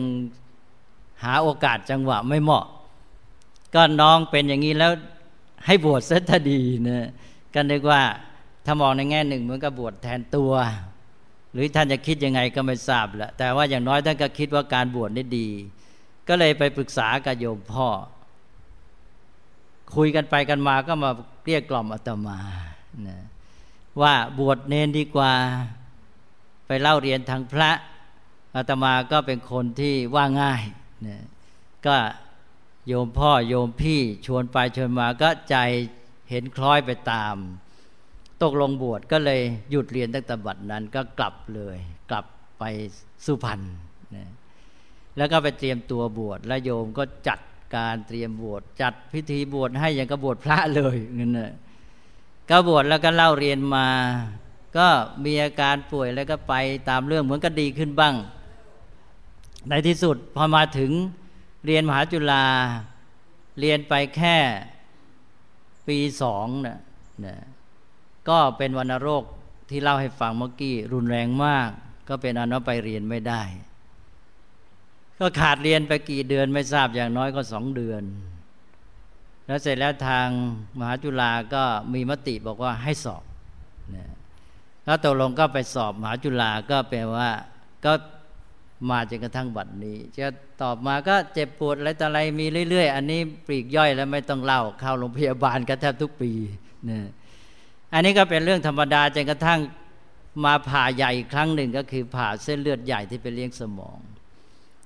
[1.23, 2.65] หาโอกาสจังหวะไม่เหมาะ
[3.75, 4.91] ก็น้องเป็นอย่างนี้แล้ว
[5.65, 7.09] ให้บวชเสียดีนะ
[7.53, 8.01] กันเรียกว่า
[8.65, 10.51] ถ้ามองในแง่หนึ่งเหมือนกับบวชแทนตัว
[11.53, 15.47] หรือท่านจะคิดยังไงก็ไม่ทราบแหละแต่ว่าอย่างน้อยท่านก็คิดว่าการบวชนี่ดี
[16.27, 17.87] ก็เลยไปปรึกษากับโยมพ่อ
[19.95, 21.11] คุยกันไปกันมาก็มา
[21.45, 22.39] เรียกกล่อมอาตมา
[23.07, 23.19] นะ
[24.01, 25.33] ว่าบวชเนนดีกว่า
[26.67, 27.71] ไปเล่าเรียนทางพระ
[28.55, 30.63] อาตมาก็เป็นคนที่ว่าง่าย
[31.07, 31.21] นะ
[31.85, 31.95] ก็
[32.87, 35.55] โยมพ่อโยมพี่ชวนไปชวนมาก็ใจ
[36.29, 37.35] เห็นคล้อยไปตาม
[38.43, 41.77] ตกลงบวชก็เลยหยุดเรียนตั้งแต่บัดนั้นก็กลับเลย
[42.09, 42.25] กลับ
[42.59, 42.63] ไป
[43.25, 43.61] สุพรรณ
[44.15, 44.29] นะ
[45.17, 47.39] แล้วก็ไปเตรียมตัวบวชแล้วโยมก็จัด
[47.75, 51.53] การเตรียมบวชจัดพิธีบวชให้อย่างกับบวชพระเลยนั่นแหละ
[52.49, 53.87] ก็บวชแล้วก็เล่าเรียนมา
[54.77, 54.87] ก็
[55.25, 56.53] มีอาการป่วยแล้วก็ไป
[56.89, 58.15] ตามเรื่องเหมือนก็ดีขึ้นบ้าง
[59.69, 60.91] ในที่สุดพอมาถึง
[61.65, 62.45] เรียนมหาจุฬา
[63.59, 64.37] เรียนไปแค่
[65.87, 66.79] ปีสองนะ
[67.25, 67.35] นะ
[68.29, 69.23] ก็เป็นวัณโรค
[69.69, 71.69] ที่เล่าให้ฟังเมื่อกี้รุนแรงมาก
[72.09, 73.41] ก็เป็นอนุไปเรียนไม่ได้
[75.19, 78.03] ก็ขาดเรียนไปกี่เดือนไม่ทราบอย่างน้อยก็สองเดือน
[79.45, 80.27] แล้วเสร็จแล้วทาง
[80.77, 83.23] มหาจุฬาก็มีมติบอกว่าให้สอบ
[83.95, 84.05] นะ
[84.85, 87.29] แล้วตกลงก็ไปสอบมหาจุฬาก็แปลว่า
[87.85, 87.93] ก็
[88.89, 90.27] มาจนกระทั่งบัดนี้ จะ
[90.61, 96.31] ตอบมาก็เจ็บปวดอะไรต่ออะไรมีเรื่อย ๆ อันนี้ปลีกย่อยแล้วไม่ต้องเล่าเข้าโรงพยาบาลกันแทบทุกปี
[96.89, 96.99] นะ
[97.93, 99.59] อันนี้ก็เป็นเรื่องธรรมดาจนกระทั่ง
[100.45, 103.99] มาผ่าใหญ่อีกครั้งหนึ่งก็คือผ่าเส้นเลือดใหญ่ที่ไปเลี้ยงสมอง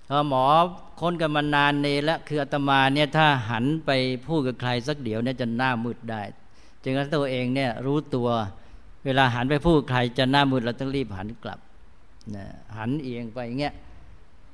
[0.10, 0.46] พอหมอ
[1.00, 3.92] ค้นกันมานานเนแล้วคืออาตมาเนี่ยถ้าหันไป
[4.28, 6.22] พูดกับใครสักเดี๋ยวเนี่ยจะหน้ามืดได้
[6.84, 8.30] จึงนั้นตัวเองเนี่ยรู้ตัว
[9.06, 11.60] เวลาหันไปพูดใครจะหน้ามืดเราต้องรีบหันกลับ
[12.36, 12.46] นะ
[12.78, 13.74] หันเอียงไปอย่างเงี้ย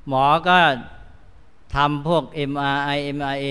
[0.07, 0.57] หมอก็
[1.75, 3.45] ทำพวก MRI MRA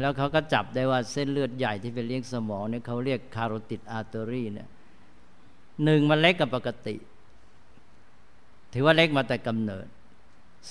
[0.00, 4.68] แล้วเขาก็จับได้ว่าเส้นเลือดใหญ่ที่ไปเลี้ยงสมองเนี่ยเขาเรียกคาโรติดอาร์เตอรี่เนี่ย
[5.84, 6.96] หนึ่งมันเล็กกับปกติ
[8.72, 9.86] ถือว่าเล็กมาแต่กำเนิด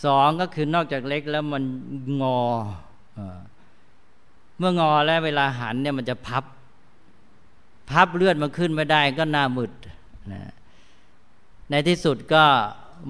[0.03, 1.63] สองก็คือนอกจากเล็กแล้วมัน
[2.21, 2.39] งอ
[4.57, 6.43] เมื่องอแล้วเวลาหันเนี่ยมันจะพับ
[7.91, 9.71] พับเลือดมันขึ้นไม่ได้ก็หน้ามืด
[10.33, 10.51] นะ
[11.69, 12.43] ในที่สุดก็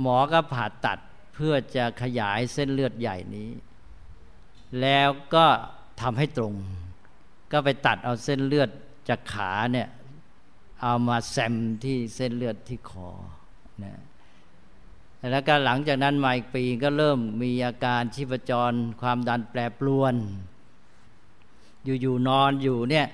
[0.01, 0.99] หมอก็ผ่าตัด
[1.35, 3.49] เพื่อจะขยายเส้นเลือดใหญ่นี้
[4.81, 5.45] แล้วก็
[6.01, 6.53] ทำให้ตรง
[7.51, 8.69] ก็ไปตัดเอาเส้นเลือด
[9.09, 9.87] จากขาเนี่ย
[10.81, 11.53] เอามาแซม
[11.83, 13.09] ที่เส้นเลือดที่คอ
[13.83, 13.99] นะ
[15.31, 20.15] แล้วก็หลังจากนั้นมาอีกปีก็เริ่มมีอาการชีพจร ความดันแปรปรวน
[22.01, 23.07] อยู่ๆนอนอยู่เนี่ย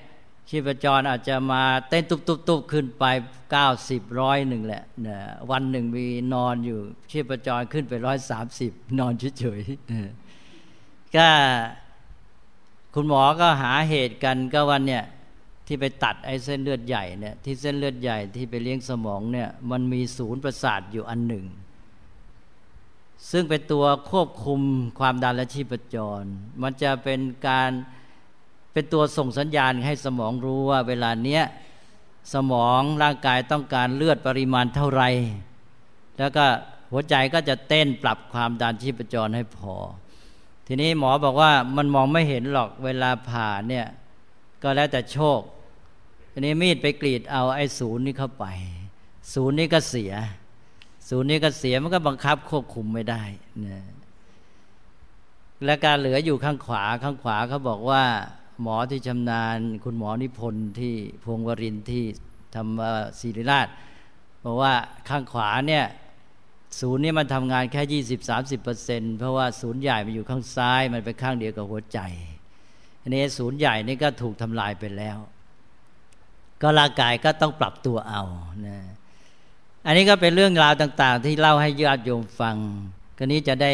[0.48, 3.04] ชีพจรอาจจะมาเต้นตุบๆขึ้นไป
[3.50, 5.18] เก้าสิบร้อยหนึ่งแหละนะ
[5.50, 6.78] วันหนึ่งมีนอนอยู่
[7.10, 10.25] ชีพจรขึ้นไปร้อยสามสิบนอนเฉยๆ
[11.16, 11.28] ก็
[12.94, 15.04] คุณหมอก็หาเหตุกันก็วันเนี่ย
[15.66, 21.46] ที่ไปตัดไอ้เส้นเลือดใหญ่เนี่ยที่เส้นเลือดใหญ่ที่ไปเลี้ยงสมองเนี่ยมันมีศูนย์ประสาทอยู่อันหนึ่ง
[23.30, 24.60] ซึ่งเป็นตัวควบคุม
[24.98, 26.22] ความดันและชีพจร
[26.62, 27.70] มันจะเป็นการ
[28.72, 31.44] เป็นตัวส่งสัญญาณให้สมองรู้ว่าเวลาเนี้ย
[32.34, 35.02] สมองร่างกายต้องการเลือดปริมาณเท่าไร
[36.18, 36.44] แล้วก็
[36.92, 39.74] หัวใจก็จะเต้นปรับความดันชีพจรให้พอ
[40.66, 43.86] ทีนี้หมอบอกว่ามันมองไม่เห็นหรอกเวลาผ่าเนี่ย
[44.62, 45.40] ก็แล้วแต่โชค
[46.32, 48.46] ทีนี้มีดไปกรีดเอาไอ้ศูนย์นี้เข้าไป
[49.34, 50.12] ศูนย์นี้ก็เสีย
[51.08, 53.22] ศูนย์นี้ก็เสียมันก็บังคับควบคุมไม่ได้
[53.66, 53.84] นะ
[55.64, 58.02] และการเหลืออยู่ข้างขวาข้างขวาเขาบอกว่า
[58.62, 62.04] หมอที่ชำนาญ คุณหมอนิพนธ์ที่พวงวรินที่
[62.54, 63.68] ทำศิริราช
[64.44, 64.72] บอกว่า
[65.08, 65.84] ข้างขวาเนี่ย
[66.80, 72.00] ศูนย์นี้มันทำงานแค่ยี่สิบสามสิบเปอร์เซ็นเพราะว่าศูนย์ใหญ่มันอยู่ข้างซ้ายมันไปข้างเดียวกับหัวใจ
[73.02, 75.18] อันนี้ศูนย์ใหญ่นี่ก็ถูกทำลายไปแล้ว
[76.62, 78.22] ก็ร่างกายก็ต้องปรับตัวเอา
[78.66, 78.78] นะ
[79.86, 82.56] อันนี้ก็เป็นเรื่องราวต่าง ๆ ที่เล่าให้ญาติโยมฟัง
[83.18, 83.72] ก็นี้จะได้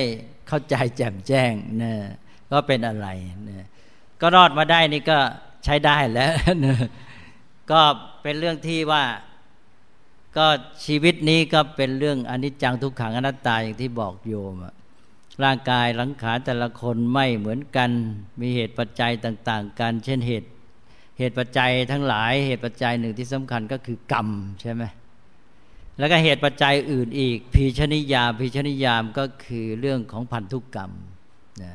[0.48, 1.52] เข้าใจแจ่มแจ้ง
[1.82, 1.92] นะ
[2.50, 3.08] ก็เป็นอะไร
[3.48, 3.66] นะ
[4.20, 5.18] ก็รอดมาได้นี่ก็
[5.64, 6.32] ใช้ได้แล้ว
[6.64, 6.76] นะ
[7.70, 7.80] ก็
[8.22, 9.02] เป็นเรื่องที่ว่า
[10.36, 10.46] ก็
[10.84, 14.54] ชีวิตนี้ก็เป็นเรื่องอนิจจังทุกขังอนัตตาอย่างที่บอกโยม
[15.44, 17.90] ร่างกายหลังขาแต่ละคนไม่เหมือนกัน
[18.40, 20.48] มีเหตุปัจจัยต่าง ๆ กัน เช่นเหตุ
[21.18, 24.28] เหตุปัจจัยทั้งหลายเหตุปัจจัยหนึ่งที่สำคัญก็คือกรรม
[24.60, 24.82] ใช่ไหม
[25.98, 30.90] แล้วก็เหตุปัจจัยอื่นอีกพีชนิยามพีชนิยามก็คือเรื่องของพันธุกกรรม
[31.62, 31.72] นะ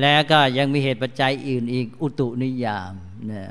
[0.00, 2.92] แล้วก็ยังมีเหตุปัจจัยอื่นอีก อุตุนิยาม
[3.32, 3.44] นะ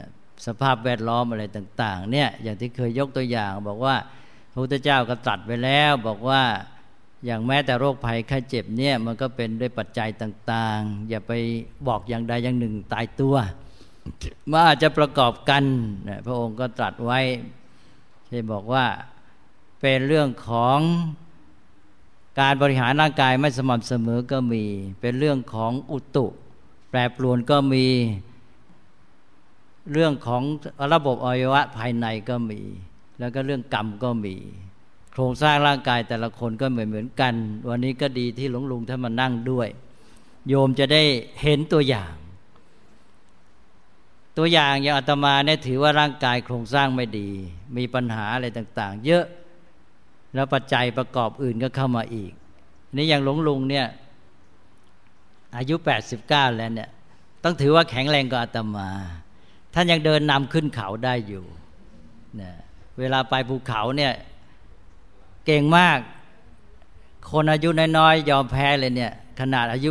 [0.46, 3.96] สภาพแวดล้อมอะไรต่าง ๆ เนี่ยอย่างที่เคยยกตัวอย่าง บอกว่า
[4.52, 6.44] พระพุทธเจ้าก็ตรัสไปแล้ว บอกว่า
[7.26, 11.32] อย่างแม้แต่โรคภัยไข้เจ็บเนี่ยมันก็เป็นด้วยปัจจัยต่าง ๆ อย่าไป
[11.88, 13.36] บอกอย่างใดอย่างหนึ่งตายตัว
[14.52, 15.64] ว่าอาจจะประกอบกัน
[16.26, 17.20] พระองค์ก็ตรัสไว้
[18.30, 18.86] ที่บอกว่า
[19.82, 20.80] เป็นเรื่องของ
[22.40, 24.64] การบริหารร่างกายไม่สม่ำเสมอก็มี
[25.02, 26.28] เป็นเรื่องของอุตุ
[26.90, 27.88] แปรปรวนก็มี
[29.92, 30.44] เรื่องของ
[30.94, 32.62] ระบบอวัยวะภายในก็มี
[33.20, 34.36] แล้วก็เรื่องกรรมก็มี
[35.12, 37.34] โครงสร้างร่างกายแต่ละคนก็เหมือนเหมือนกัน
[37.70, 39.68] วันนี้ก็ดีที่หลวงลุงท่านมานั่งด้วย
[40.48, 41.04] โยมจะได้
[41.42, 42.14] เห็นตัวอย่าง
[44.38, 47.30] ตัวอย่างอย่างอาตมาเนี่ยถือว่าร่างกายโครงสร้างไม่ดี
[47.78, 49.26] มีปัญหาอะไรต่าง ๆ เยอะ
[50.34, 52.32] แล้วปัจจัยประกอบอื่นก็เข้ามาอีก
[52.96, 53.88] นี่อย่างหลวงลุงเนี่ย
[55.58, 55.76] อายุ
[56.18, 56.90] 89 แล้วเนี่ย
[57.44, 58.90] ต้องถือว่าแข็งแรงกว่าอาตมา
[59.80, 61.44] ท่านยังเดินนำขึ้นเขาได้อยู่
[62.42, 62.52] นะ
[63.00, 64.14] เวลาไปภูเขาเนี่ย
[65.46, 66.00] เก่งมาก
[67.32, 69.90] คนอายุน้อยๆยอมแพ้เลยเนี่ยขนาดอายุ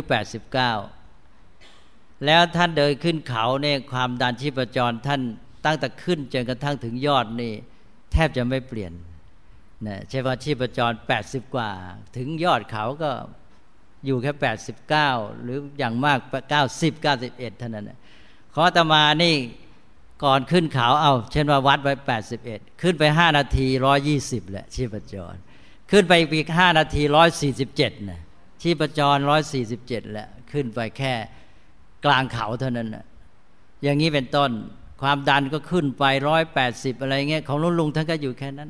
[1.11, 5.21] 89 แล้วท่านเดินขึ้นเขาเนี่ยความดันชีพจรท่าน
[5.65, 7.53] ตั้งแต่ขึ้นจนกระทั่งถึงยอดนี่
[8.11, 8.93] แทบจะไม่เปลี่ยน
[9.87, 11.69] นะใช่ว่าชีพจร 80 กว่า
[12.17, 13.11] ถึงยอดเขาก็
[14.05, 14.31] อยู่แค่
[15.05, 16.19] 89 หรืออย่างมาก
[16.61, 17.91] 90 91 เท่านั้น
[18.55, 19.35] ขอตมานี่
[20.23, 21.93] ก่อนขึ้นเขาเอา เช่นว่าวัดไว้
[22.37, 23.67] 81 ขึ้นไป 5 นาที
[24.09, 25.35] 120แหละชีพจร
[25.91, 27.01] ขึ้นไปอีก 5 นาที
[27.55, 28.21] 147นะ
[28.61, 29.17] ชีพจร
[29.65, 31.13] 147แหละขึ้นไปแค่
[32.05, 33.05] กลางเขาเท่านั้นนะ
[33.83, 34.51] อย่างนี้เป็นต้น
[35.01, 36.03] ความดันก็ขึ้นไป
[36.53, 38.69] 180 อะไรเงี้ยของลุงลุงท่านก็อยู่แค่นั้น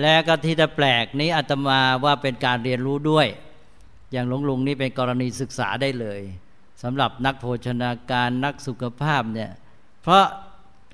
[0.00, 3.26] และก็ที่จะแปลกนี้อาตมาว่าเป็นการเรียนรู้ด้วย
[4.12, 6.20] อย่างลวงลุงนี่เป็นกรณีศึกษาได้เลย
[6.82, 9.50] สำหรับนักโภชนาการนักสุขภาพเนี่ย
[10.02, 10.24] เพราะ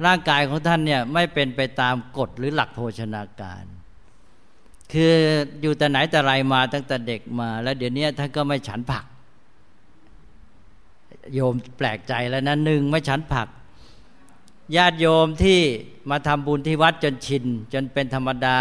[0.06, 3.64] ร่างกายของท่านเนี่ยไม่เป็นไปตามกฎหรือหลักโภชนาการ
[4.92, 5.14] คือ
[5.60, 9.04] อยู่แต่ไหนแต่ไรมาตั้งแต่เด็กมา แล้วเดี๋ยวนี้ท่านก็ไม่ฉันผัก
[11.34, 13.48] โยมแปลกใจแล้วนะหนึ่งไม่ฉันผัก
[14.76, 15.60] ญาติโยมที่
[16.10, 18.60] มาทำบุญที่วัดจนชิน จนเป็นธรรมดา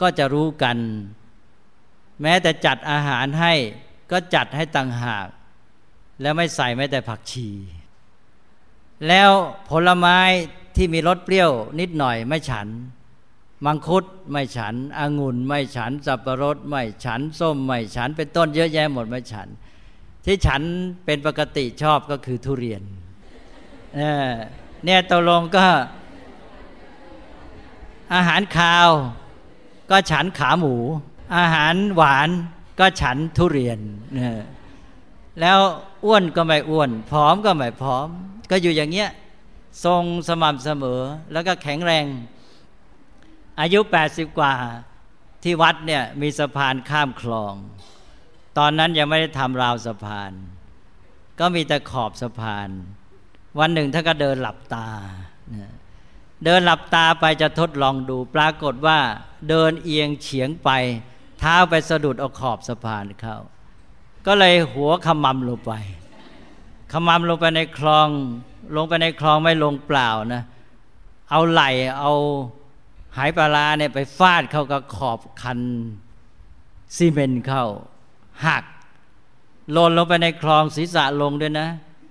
[0.00, 0.76] ก็จะรู้กัน
[2.22, 3.52] แม้แต่จัดอาหารให้
[4.10, 5.26] ก็จัดให้ต่างหาก
[6.20, 7.48] แล้วไม่ใส่แม้แต่ผักชี
[9.08, 9.30] แล้ว
[9.70, 10.18] ผลไม้
[10.76, 12.66] ที่มีรสเปรี้ยวนิดหน่อยไม่ฉัน
[13.64, 19.48] มังคุดไม่ฉันองุ่นไม่ฉัน สับปะรดไม่ฉัน ส้มไม่ฉัน เป็นต้นเยอะแยะหมดไม่ฉัน
[20.24, 20.62] ที่ฉัน
[21.04, 22.82] เป็นปกติชอบก็คือทุเรียน
[24.84, 25.66] เนี่ยตกลงก็
[28.14, 28.88] อาหารคาว
[29.90, 30.74] ก็ฉันขาหมู
[31.36, 32.28] อาหารหวาน
[32.78, 33.78] ก็ฉันทุเรียน
[34.14, 34.36] เนี่ย
[35.40, 35.58] แล้ว
[36.04, 38.08] อ้วนก็ไม่อ้วน ผอมก็ไม่ผอม
[38.50, 39.10] ก็อยู่อย่างเงี้ย
[39.84, 41.00] ทรงสม่ำเสมอ
[41.32, 42.06] แล้วก็แข็งแรง
[43.60, 44.54] อายุ 80 กว่า
[45.42, 47.54] ที่วัดเนี่ยมีสะพานข้ามคลอง
[48.58, 50.32] ตอนนั้นยังไม่ได้ทำราวสะพาน
[51.40, 52.68] ก็มีแต่ขอบสะพาน
[53.58, 54.88] วันหนึ่งท่านก็เดินหลับตา
[56.44, 58.98] เดินหลับตาไปจะทดลองดูปรากฏว่า
[59.48, 60.70] เดินเอียงเฉียงไป
[61.40, 63.38] เท้าไปสะดุดเอาขอบสะพานเข้า
[64.26, 65.72] ก็เลยหัวขมำลงไป
[66.92, 68.08] ขมำลงไปในคลอง
[68.76, 70.42] ลงไปในคลองไม่ลงเปล่านะ
[71.30, 71.62] เอาไหล
[71.98, 72.12] เอา
[73.16, 75.60] หายปลาเนี่ยไปฟาดเข้ากับขอบคัน
[76.96, 77.64] ซีเมนเข้า
[78.46, 78.64] หัก
[79.72, 81.68] หล่นลงไปในคลองศีรษะลงด้วยนะ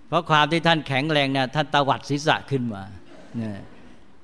[0.08, 2.84] เพราะความที่ท่านแข็งแรงเนี่ยท่านตวัดศีรษะขึ้นมา
[3.38, 3.60] เนี่ย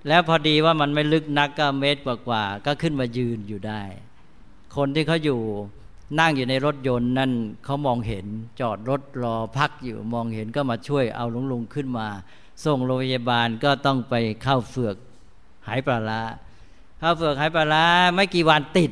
[0.07, 3.83] แล้วพอดีว่ามันไม่ลึกนักก็เมตรกว่าๆก็ขึ้นมายืนอยู่ได้
[4.75, 5.41] คนที่เขาอยู่
[6.19, 7.31] นั่งอยู่ในรถยนต์นั่น
[7.63, 8.25] เขามองเห็น
[8.59, 12.07] จอดรถรอพักอยู่มองเห็นก็มาช่วยเอาลุงลุงขึ้นมา
[12.65, 14.95] ส่งโรงพยาบาลก็ต้องไปเข้าเฟือก
[15.67, 16.23] หายปลาละ
[16.99, 17.85] เข้าเฟือกหายปลาละ
[18.15, 18.91] ไม่กี่วันติด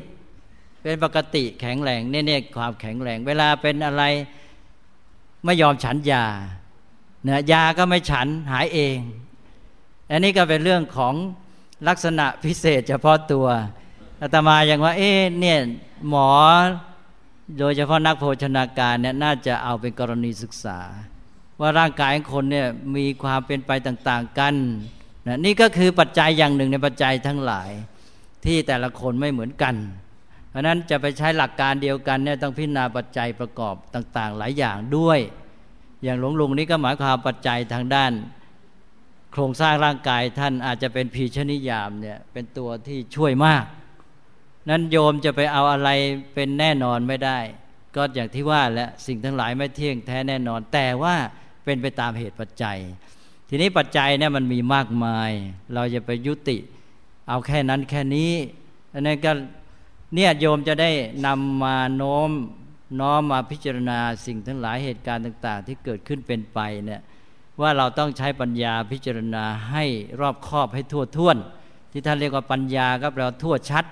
[0.84, 4.04] เป็นปกติแข็งแรงเนี่ยความแข็งแรง เวลาเป็นอะไร
[5.46, 6.26] ไม่ยอมฉันยา
[7.28, 8.98] นะยาก็ไม่ฉันหายเอง
[10.10, 11.14] อันนี้ก็เป็นเรื่องของ
[11.88, 13.48] ลักษณะพิเศษเฉพาะตัว
[14.22, 15.60] อาตมาอย่างว่า เอ๊เนี่ย
[16.10, 16.30] หมอ
[17.58, 20.80] โดยเฉพาะนักโภชนาการเนี่ยน่าจะเอาเป็นกรณีศึกษา
[21.60, 24.56] ว่าร่างกายของคนเนี่ยมีความเป็นไปต่างๆกัน
[25.28, 27.70] นะนี่ก็คือปัจจัยอย่างหนึ่งในปัจจัยทั้งหลาย
[28.46, 29.76] ที่แต่ละคนไม่เหมือนกัน
[30.50, 35.20] เพราะนั้นจะไปใช้หลักการเดียวกันเนี่ยต้องพิจารณาปัจจัยประกอบต่าง ๆ หลายอย่างด้วย
[36.04, 38.12] อย่างหลวงลุงนี่ก็หมายความปัจจัยทางด้าน
[39.32, 43.64] โครงสร้างร่างกายท่านอาจจะเป็นพีชนิยามเนี่ยเป็นตัวที่ช่วยมาก
[44.70, 45.90] นั้นโยมจะไปเอาอะไร
[46.34, 47.40] เป็นแน่นอนไม่ได้
[47.96, 51.16] ก็อย่างที่ว่าและสิ่งทั้งหลายไม่เที่ยงแท้แน่นอน แต่ว่า
[51.64, 52.78] เป็นไปตามเหตุปัจจัย
[53.50, 55.32] ทีนี้ปัจจัยเนี่ยมันมีมากมาย
[55.74, 56.58] เราจะไปยุติ
[57.30, 58.32] เอาแค่นั้นแค่นี้
[58.94, 59.32] อันนั้นก็
[60.16, 60.92] เนี่ยโยมจะได้
[61.26, 62.32] นำมาโน้ม
[63.00, 67.02] น้อมมาพิจารณาสิ่งทั้งหลายเหตุการณ์ต่าง ๆ ที่เกิดขึ้นเป็นไปเนี่ย
[67.62, 69.86] ว่าเราต้องใช้ปัญญาพิจารณาให้
[70.20, 71.38] รอบคอบให้ทั่วท่วน
[71.92, 73.86] ที่ท่านเรียกว่าปัญญาก็แปลว่าทั่วชัด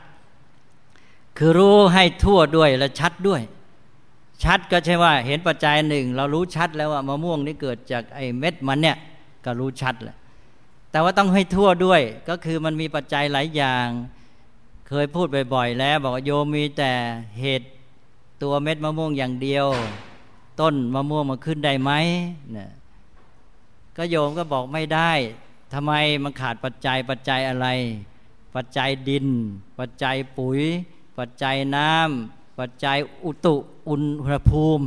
[1.37, 3.41] คือรู้ให้ทั่วด้วยและชัดด้วย
[4.43, 8.97] ชัดก็ใช่ว่า เห็นปัจจัยหนึ่ง เรารู้ชัดแล้วว่ามะม่วงนี่เกิดจากไอ้เม็ดมันเนี่ย
[9.45, 10.15] ก็รู้ชัดแหละ
[10.91, 13.87] แต่ว่าต้องให้ทั่วด้วย ก็คือมันมีปัจจัยหลายอย่าง
[14.87, 16.91] เคยพูดบ่อยๆแล้ว บอกโยมมีแต่
[17.39, 17.67] เหตุ
[18.43, 19.67] ตัวเม็ดมะม่วงอย่างเดียว
[20.59, 21.91] ต้นมะม่วงมาขึ้นได้ไหม
[22.53, 22.69] เนี่ย
[23.97, 25.11] ก็โยมก็บอกไม่ได้
[25.73, 27.67] ทำไมมันขาดปัจจัยปัจจัยอะไร
[28.55, 29.27] ปัจจัยดิน
[29.79, 30.61] ปัจจัยปุ๋ย
[31.19, 33.55] ปัจจัยน้ำปัจจัยอุตุ
[33.89, 34.85] อุณหภูมิ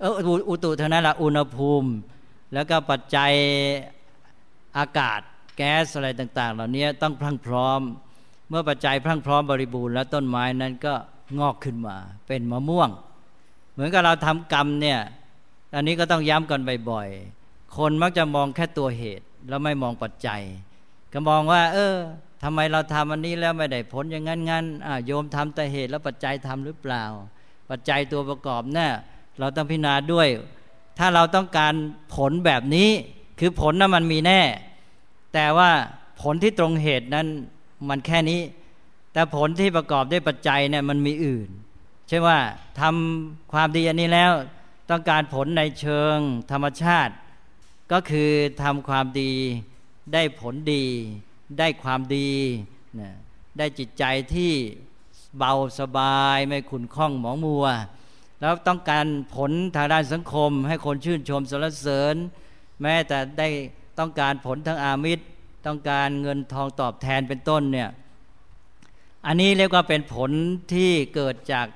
[0.00, 0.12] เออ
[0.50, 1.88] อุตุเท่านั้นละอุณหภูมิ
[2.52, 3.32] แล้วก็ปัจจัย
[4.78, 5.20] อากาศ
[5.56, 7.80] แก๊สอะไรต่าง ๆ เหล่านี้ต้องพรั่งพร้อม
[8.48, 10.94] เมื่อปัจจัยพรั่งพร้อมบริบูรณ์แล้วต้นไม้นั้นก็
[11.38, 11.96] งอกขึ้นมา
[12.26, 12.90] เป็นมะม่วง
[13.72, 14.98] เหมือนกับเราทำกรรมเนี่ย
[15.74, 16.60] อันนี้ก็ต้องย้ำกัน
[16.90, 20.42] บ่อยๆคนมักจะมองแค่ตัวเหตุ แล้วไม่มองปัจจัย
[21.12, 21.96] ก็มองว่า เออ
[22.42, 24.64] ทำไมเราทำอันนี้แล้วไม่ได้ผลอย่างนั้นงั้น
[25.06, 27.04] โยมทำแต่เหตุแล้วปัจจัยทำหรือเปล่า
[27.70, 28.90] ปัจจัยตัวประกอบเนี่ย
[29.38, 30.28] เราต้องพิจารณาด้วย
[30.98, 31.74] ถ้าเราต้องการ
[32.14, 32.90] ผลแบบนี้
[33.40, 34.40] คือผลนั้นมันมีแน่
[35.34, 35.70] แต่ว่า
[36.22, 37.26] ผลที่ตรงเหตุนั้น
[37.88, 38.40] มันแค่นี้
[39.12, 41.48] แต่ผลที่ประกอบด้วยปัจจัยเนี่ยมันมีอื่น
[42.08, 42.38] ใช่ว่า
[42.80, 44.32] ทำความดีอันนี้แล้ว
[44.90, 46.16] ต้องการผลในเชิง
[46.50, 47.14] ธรรมชาติ
[47.92, 48.30] ก็คือ
[48.62, 49.32] ทำความดี
[50.12, 50.84] ได้ผลดี
[51.58, 52.30] ได้ความดี
[53.00, 53.10] นะ
[53.58, 54.52] ได้จิตใจที่
[55.38, 57.66] เบาสบายไม่ขุนข้องหมองมัว
[58.40, 62.14] แล้วต้องการผลทางด้านสังคม ให้คนชื่นชมสรรเสริญ
[62.82, 63.48] แม้แต่ได้
[63.98, 65.24] ต้องการผลทางอามิตร
[65.66, 67.90] ต้องการเงินทองตอบแทนเป็นต้นเนี่ย
[69.26, 70.30] อันนี้เรียกว่าเป็นผล
[70.72, 71.66] ที่เกิดจาก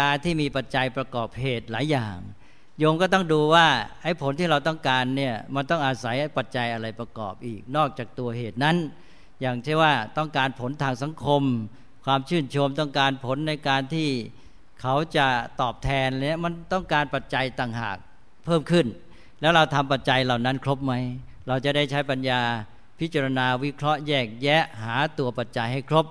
[0.00, 2.18] การที่มีปัจจัยประกอบเหตุหลายอย่าง
[2.78, 3.66] โยมก็ต้องดูว่า
[4.02, 8.76] ไอ้ผลที่เราต้องการเนี่ยมันต้องอาศัยปัจจัยอะไรประกอบอีก นอกจากตัวเหตุนั้น
[9.40, 11.42] อย่างเช่นว่าต้องการผลทางสังคม
[12.04, 14.08] ความชื่นชมต้องการผลในการที่
[14.80, 15.26] เขาจะ
[15.60, 17.98] ตอบแทนเนี่ยมันต้องการปัจจัยต่างหาก
[18.44, 18.86] เพิ่มขึ้น
[19.40, 20.92] แล้วเราทำปัจจัยเหล่านั้นครบไหม
[21.48, 22.40] เราจะได้ใช้ปัญญา
[23.00, 26.06] พิจารณาวิเคราะห์แยกแยะหาตัวปัจจัยให้ครบ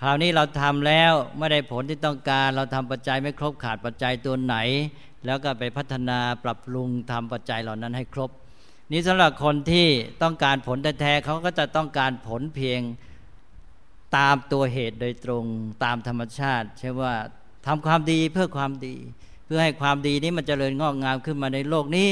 [0.00, 4.56] คราวนี้เราทำแล้วไม่ได้ผลที่ต้องการ เราทำปัจจัยไม่ครบขาดปัจจัยตัวไหน
[5.26, 8.30] แล้วก็ไปพัฒนาปรับปรุงทำปัจจัยเหล่านั้นให้ครบ
[8.92, 9.86] นี้สำหรับคนที่
[10.22, 12.80] ต้องการผลแท้ๆเขาก็จะต้องการผลเพียง
[14.16, 15.44] ตามตัวเหตุโดยตรง
[15.84, 17.14] ตามธรรมชาติใช่ว่า
[17.66, 18.94] ทำความดีเพื่อความดี
[19.46, 22.10] เพื่อให้ความดีนี้มันจเจริญงอกงามขึ้นมาในโลกนี้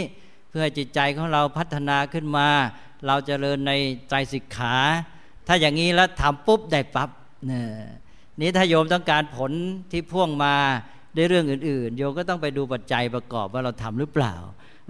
[0.48, 2.48] เพื่อให้จิตใจของเราพัฒนาขึ้นมา
[3.06, 3.72] เราจเจริญใน
[4.10, 4.76] ใจสิกขา
[5.46, 7.10] ถ้าอย่างนี้แล้วทำปุ๊บได้ปับ๊บ
[7.50, 7.66] นี่ย
[8.40, 9.52] นี้ถ้าโยมต้องการผล
[9.92, 10.54] ที่พ่วงมา
[11.16, 14.34] ด้วยเรื่องอื่น ๆ โยมก็ต้องไปดูปัจจัยประกอบว่าเราทำหรือเปล่า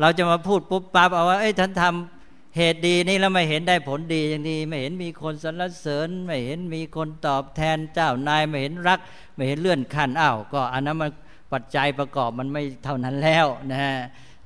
[0.00, 9.00] เราจะมาพูดปุ๊บปั๊บเอาว่าเอ้ยท่านทำเหตุดีนี่แล้วไม่เห็นได้ผลดีอย่างนี้ไม่เห็นมีคนสรรเสริญ ไม่เห็นมีคนตอบแทนเจ้านายไม่เห็นรัก
[9.34, 11.10] ไม่เห็นเลื่อนขั้นอ้าวก็อันนั้นมัน
[11.52, 13.94] ปัจจัยประกอบมันไม่เท่านั้นแล้วนะฮะ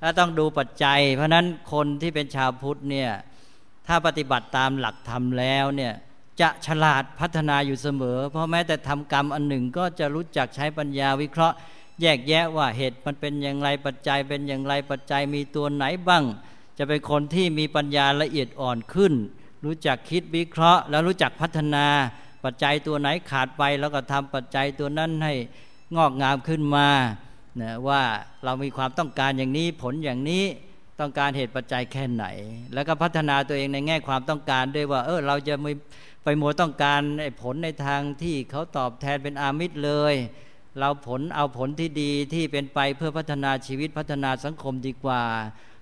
[0.01, 3.11] ถ้าต้องดูปัจจัย เพราะนั้นคนที่เป็นชาวพุทธเนี่ย
[3.87, 5.93] ถ้าปฏิบัติตามหลักธรรมแล้วเนี่ย
[6.41, 11.57] จะฉลาดพัฒนาอยู่เสมอ เพราะแม้แต่ทำกรรมอันหนึ่งก็จะรู้จักใช้ปัญญาวิเคราะห์
[12.03, 16.25] แยกแยะว่าเหตุมันเป็นอย่างไรปัจจัยเป็นอย่างไรปัจจัยมีตัวไหนบ้าง
[16.79, 19.13] จะเป็นคนที่มีปัญญาละเอียดอ่อนขึ้น
[19.65, 21.87] รู้จักคิดวิเคราะห์ แล้วรู้จักพัฒนา
[22.45, 25.35] ปัจจัยตัวไหนขาดไป แล้วก็ทำปัจจัยตัวนั้นให้
[25.97, 26.89] งอกงามขึ้นมา
[27.61, 28.03] นะว่า
[28.45, 30.45] เรามีความต้องการอย่างนี้ผลอย่างนี้
[31.01, 32.25] ต้องการเหตุปัจจัยแค่ไหน
[32.75, 35.73] แล้วก็พัฒนาตัวเองในแง่ความต้องการด้วยว่า เออเราจะไม่
[36.25, 37.01] ไปมัวต้องการ
[37.43, 40.15] ผลในทางที่เขาตอบแทนเป็นอามิตรเลย
[40.79, 45.23] เราผลเอาผลที่ดีที่เป็นไปเพื่อพัฒนาชีวิตพัฒนาสังคมดีกว่า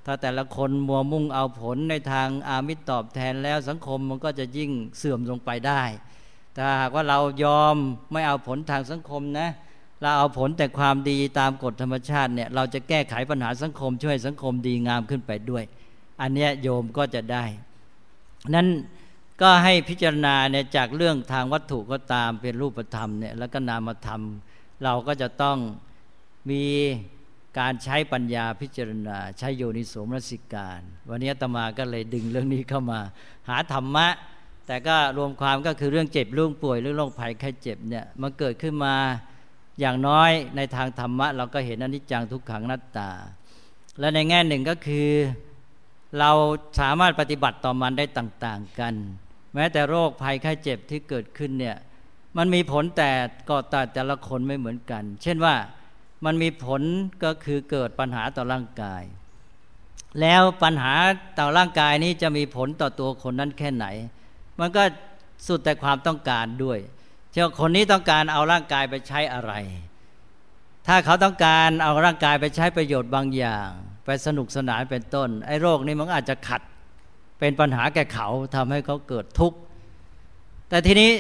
[0.07, 5.83] ถ้าแต่ละคนมัวมุ่งเอาผลในทางอามิตรตอบแทนแล้วสังคมมันก็จะยิ่งเสื่อมลงไปได้
[6.57, 7.77] ถ้าหากว่าเรายอม
[8.13, 9.49] ไม่เอาผลทางสังคมนะ
[10.01, 15.65] เราเอาผลแต่ความดีตามกฎธรรมชาติเนี่ยเราจะแก้ไขปัญหาสังคม ช่วยสังคมดีงามขึ้นไปด้วย
[16.21, 17.45] อันนี้โยมก็จะได้
[18.55, 18.69] นั้น
[19.43, 24.21] ก็ให้พิจารณาเนี่ยจากเรื่องทางวัตถุก็ตามเป็นรูปธรรมเนี่ยแล้วก็นามธรรม
[24.85, 25.59] เราก็จะต้อง
[26.51, 26.65] มี
[27.59, 33.01] การใช้ปัญญาพิจารณา ใช้โยนิโสมนสิการ วันนี้ตมาก็เลยดึงเรื่องนี้เข้ามา
[33.49, 34.09] หาธรรมะ
[34.67, 38.95] แต่ก็รวมความก็คือเรื่องเจ็บเรื่องป่วยเรื่องโรคภัยไข้เจ็บเนี่ยมันเกิดขึ้นมา
[39.81, 43.11] อย่างน้อยในทางธรรมะ เราก็เห็นอนิจจังทุกขังนัตตา
[44.01, 45.11] และในแง่หนึ่งก็คือ
[46.19, 46.31] เรา
[46.81, 48.95] สามารถปฏิบัติต่อมันได้ต่าง ๆกัน
[49.55, 51.77] แม้แต่โรคภัยไข้เจ็บที่เกิดขึ้นเนี่ย
[52.37, 53.11] มันมีผลแต่
[53.49, 55.55] ก็แต่แต่ละคนไม่เหมือนกัน เช่นว่า
[56.25, 56.83] มันมีผล
[57.25, 59.03] ก็คือเกิดปัญหาต่อร่างกาย
[60.21, 60.95] แล้วปัญหา
[61.39, 63.87] ต่อร่างกายนี้จะมีผลต่อตัวคนนั้นแค่ไหน
[64.61, 64.83] มันก็
[65.47, 66.79] สุดแต่ความต้องการด้วย
[67.31, 69.53] เช่นคนนี้ต้องการเอาร่างกายไปใช้อะไร
[70.87, 73.69] ถ้าเขาต้องการเอาร่างกายไปใช้ประโยชน์บางอย่าง
[74.05, 76.61] ไปสนุกสนานเป็นต้น ไอ้โรคนี้มันอาจจะขัด
[77.39, 79.59] เป็นปัญหาแก่เขาทำให้เขาเกิดทุกข์
[80.69, 81.11] แต่ทีนี้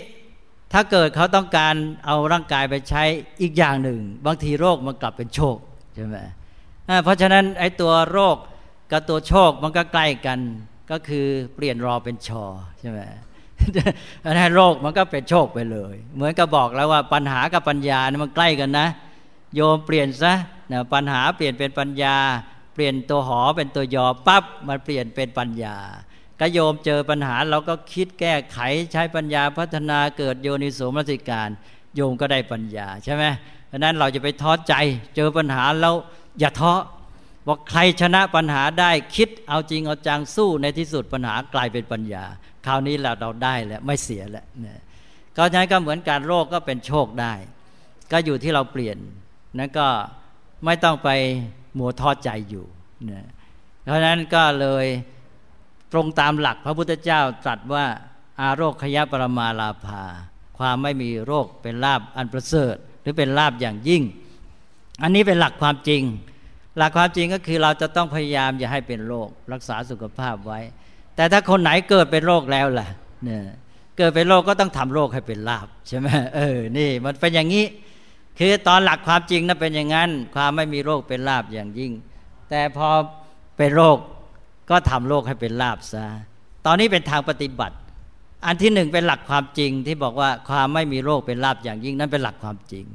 [0.72, 1.74] ถ้าเกิดเขาต้องการ
[2.06, 3.02] เอาร่างกายไปใช้
[3.42, 5.56] อีกอย่างหนึ่ง บางทีโรคมันกลับเป็นโชค
[5.94, 6.16] ใช่ไหม
[7.04, 8.36] เพราะฉะนั้นไอ้ตัวโรค
[8.92, 10.38] กับตัวโชคมันก็ใกล้กัน
[10.90, 12.44] ก็คือเปลี่ยนรอเป็นชอ
[12.80, 13.00] ใช่ไหม
[14.24, 18.88] นั้นโรคมันก็เป็นโชคไปเลย เหมือนกับบอกแล้วว่าปัญหากับปัญญานี่มันใกล้กันนะ
[19.54, 20.34] โยมเปลี่ยนซะ
[20.72, 22.16] นะปัญหาเปลี่ยนเป็นปัญญา
[22.74, 25.76] เปลี่ยนตัวหอเป็นตัวยอปั๊บมันเปลี่ยนเป็นปัญญา
[26.40, 28.58] ก็โยมเจอปัญหาเราก็คิดแก้ไข
[28.92, 31.48] ใช้ปัญญาพัฒนาเกิดโยนิโสมนสิการ
[31.94, 33.24] โยมก็ได้ปัญญาใช่ไหม
[33.68, 34.74] เพราะนั้นเราจะไปท้อใจ
[35.16, 35.94] เจอปัญหาแล้ว
[36.38, 36.72] อย่าท้อ
[37.46, 42.24] บอกใครชนะปัญหาได้คิดเอาจริงเอาจังสู้ในที่สุดปัญหากลายเป็นปัญญา
[42.66, 44.80] คราวนี้เราเราได้แล้วไม่เสียแล้วเนี่ย
[45.36, 47.32] ก็ฉะนั้นก็เหมือนการโรคก็เป็นโชคได้
[48.12, 48.98] ก็อยู่ที่เราเปลี่ยน
[49.58, 49.88] นั่นก็
[50.64, 51.10] ไม่ต้องไป
[51.74, 52.66] หมัวท้อใจอยู่
[53.06, 53.26] เนี่ย
[53.84, 54.86] เพราะฉะนั้นก็เลย
[55.92, 57.84] ตรงตามหลักพระพุทธเจ้าตรัสว่า
[58.40, 60.02] อาโรคขยะปรมาลาภา
[60.58, 64.02] ความไม่มีโรคเป็นลาบอันประเสริฐ หรือเป็นลาบอย่างยิ่ง
[65.02, 66.02] อันนี้เป็นหลักความจริง
[66.76, 70.60] หลักความจริงก็คือเราจะต้องพยายามอย่าให้เป็นโรค รักษาสุขภาพไว้
[71.16, 72.88] แต่ถ้าคนไหนเกิดเป็นโรคแล้วล่ะ
[73.24, 73.42] เนี่ย
[73.98, 77.64] เกิดเป็นโรคก็ต้องทำโรคให้เป็นลาบใช่ไหมเออนี่มันเป็นอย่างนี้
[78.38, 81.92] คือตอนหลักความจริงนั้นเป็นอย่างนั้น ความไม่มีโรคเป็นลาบอย่างยิ่ง
[82.50, 82.88] แต่พอ
[83.56, 83.98] เป็นโรค
[84.70, 86.04] ก็ทำโลกให้เป็นลาบซะ
[86.66, 87.76] ตอนนี้เป็นทางปฏิบัติ
[88.46, 92.86] อันที่หนึ่งเป็นหลักความจริงที่บอกว่าความไม่มีโรคเป็นลาบอย่างยิ่งนั้นเป็นหลักความจริง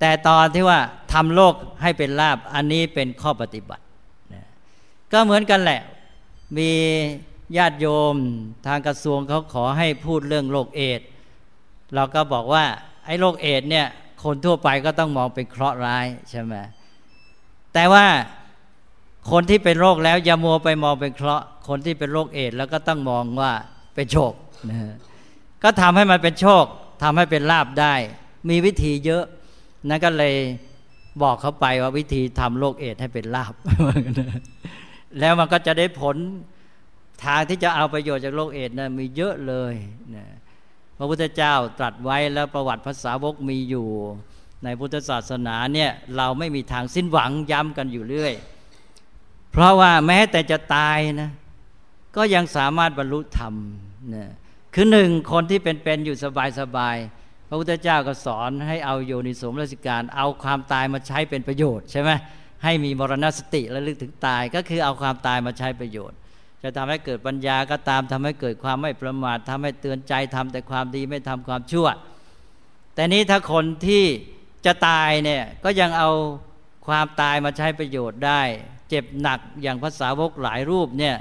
[0.00, 0.78] แต่ตอนที่ว่า
[1.12, 3.84] ทำโลกให้เป็นลาบอันนี้เป็นข้อปฏิบัติ
[5.12, 5.80] ก็เหมือนกันแหละ
[6.58, 6.70] มี
[7.56, 8.16] ญาติโยม
[8.66, 11.00] ทางกระทรวงเขาขอให้พูดเรื่องโรคเอด
[11.94, 12.64] เราก็บอกว่า
[13.06, 13.86] ไอ้โรคเอดเนี่ย
[14.24, 16.54] คนทั่วไปก็ต้องมองเป็นเคราะห์ร้ายใช่ไหม
[17.74, 18.04] แต่ว่า
[19.30, 23.52] คนที่เป็นโรคแล้วอย่ามัวไปมองเป็นเคราะห์คนที่เป็นโรคเอดแล้วก็ต้องมองว่า
[23.94, 24.32] เป็นโชค
[24.70, 24.78] นะ
[25.62, 26.64] ก็ทำให้มันเป็นโชค
[27.02, 27.94] ทำให้เป็นลาบได้
[28.48, 29.24] มีวิธีเยอะ
[29.88, 30.34] นั่นก็เลย
[31.22, 33.54] บอกเขาไปว่าวิธีทำโรคเอดให้เป็นลาบ
[35.18, 36.16] แล้วมันก็จะได้ผล
[37.24, 39.74] ทางที่จะเอาประโยชน์จากโรคเอดนะมีเยอะเลย
[40.16, 40.26] นะ
[40.98, 43.88] พระพุทธเจ้าตรัสไว้แล้วประวัติภาษาวกมีอยู่
[44.64, 48.34] ในพุทธศาสนาเนี่ยเราไม่มีทางสิ้นหวังย้ำกันอยู่เรื่อย
[49.60, 51.30] เพราะว่าแม้แต่จะตายนะ
[52.16, 53.54] ก็ยังสามารถบรรลุธรรม
[54.14, 54.26] นะ
[54.74, 56.16] คือหนึ่งคนที่เป็นๆอยู่
[56.60, 62.10] สบายๆพระพุทธเจ้าก็สอนให้เอาโยนิสมรสิการ เอาความตายมาใช้เป็นประโยชน์ใช่ไหม
[62.64, 66.16] ให้มีมรณสติและลึกถึงตายก็คือเอาความตายมาใช้ประโยชน์
[66.62, 71.88] จะทำให้เกิดปัญญาก็ตามทำให้เกิดความไม่ประมาททำให้เตือนใจทำแต่ความดีไม่ทำความชั่ว
[72.94, 74.04] แต่นี้ถ้าคนที่
[74.66, 76.10] จะตายเนี่ยก็ยังเอา
[76.86, 78.42] ความตายมาใช้ประโยชน์ได้
[78.88, 81.16] เจ็บหนักอย่างภาษาวกหลายรูปเนี่ย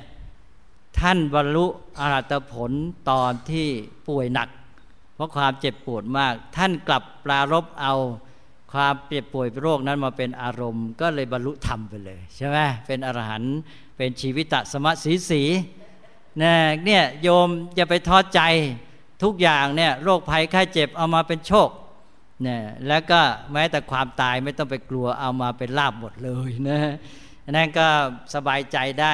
[0.99, 1.65] ท่านบรรลุ
[1.99, 2.71] อรหัตผล
[3.09, 3.67] ตอนที่
[4.07, 4.49] ป่วยหนัก
[5.15, 7.93] เพราะความเจ็บปวดมาก ท่านกลับปรารบเอา
[8.73, 12.57] ความเจ็บป่วยโรคนั้นมาเป็นอารมณ์ ก็เลยบรรลุธรรมไปเลยใช่ไหม
[12.87, 13.57] เป็นอรหันต์
[13.97, 15.41] เป็นชีวิตะสมะสีสี
[16.37, 18.41] เนี่ยโยมอย่าไปท้อใจ
[19.23, 21.69] ทุกอย่างเนี่ยโรคภัยไข้เจ็บเอามาเป็นโชค
[22.43, 23.19] เนี่ยแล้วก็
[23.53, 26.79] แม้แต่ความตายไม่ต้องไปกลัวเอามาเป็นลาบหมดเลยนะ
[27.51, 27.87] นั่นก็
[28.35, 29.13] สบายใจได้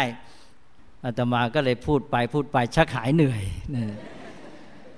[1.03, 3.43] อาตมาก็เลยพูดไปพูดไปชักหายเหนื่อย
[3.75, 3.85] นะ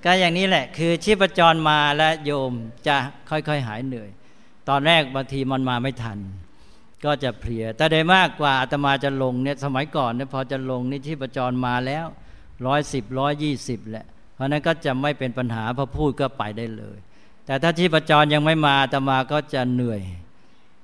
[0.04, 2.52] ก็อย่างนี้แหละ คือชีพจรมาและโยม
[2.86, 2.96] จะ
[3.30, 4.08] ค่อยๆหายเหนื่อย
[4.68, 6.18] ตอนแรกบางทีมันมาไม่ทัน
[7.04, 12.06] ก็จะเพลีย แต่ได้มากกว่าอาตมาจะลงเนี่ยสมัยก่อนเนี่ยพอจะลงนี่ที่ประจรมาแล้ว
[12.66, 16.98] ร้อยสิบร้อยยี่สิบแหละ เพราะนั้นก็จะไม่เป็นปัญหาพอพูดก็ไปได้เลย
[17.46, 20.00] แต่ถ้าที่ประจรยังไม่มาอาตมาก็จะเหนื่อย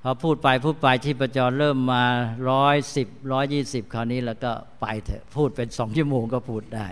[0.05, 2.05] พอพูดไปพูดไปที่ประจรเริ่มมา
[2.51, 6.87] ร้อยสิบร้อยยี่สิบคราวนี้แล้วก็ไปเถอะพูดเป็นสองชั่วโมงก็พูดได้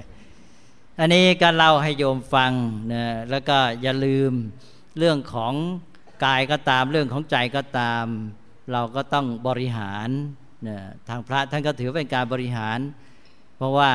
[0.98, 2.52] อันนี้ก็เล่าให้โยมฟัง
[2.92, 4.32] นะแล้วก็อย่าลืม
[4.98, 5.52] เรื่องของ
[6.24, 8.04] กายก็ตามเรื่องของใจก็ตาม
[8.72, 10.08] เราก็ต้องบริหาร
[10.68, 12.78] นะทางพระท่านก็ถือเป็นการบริหาร
[13.56, 13.92] เพราะว่า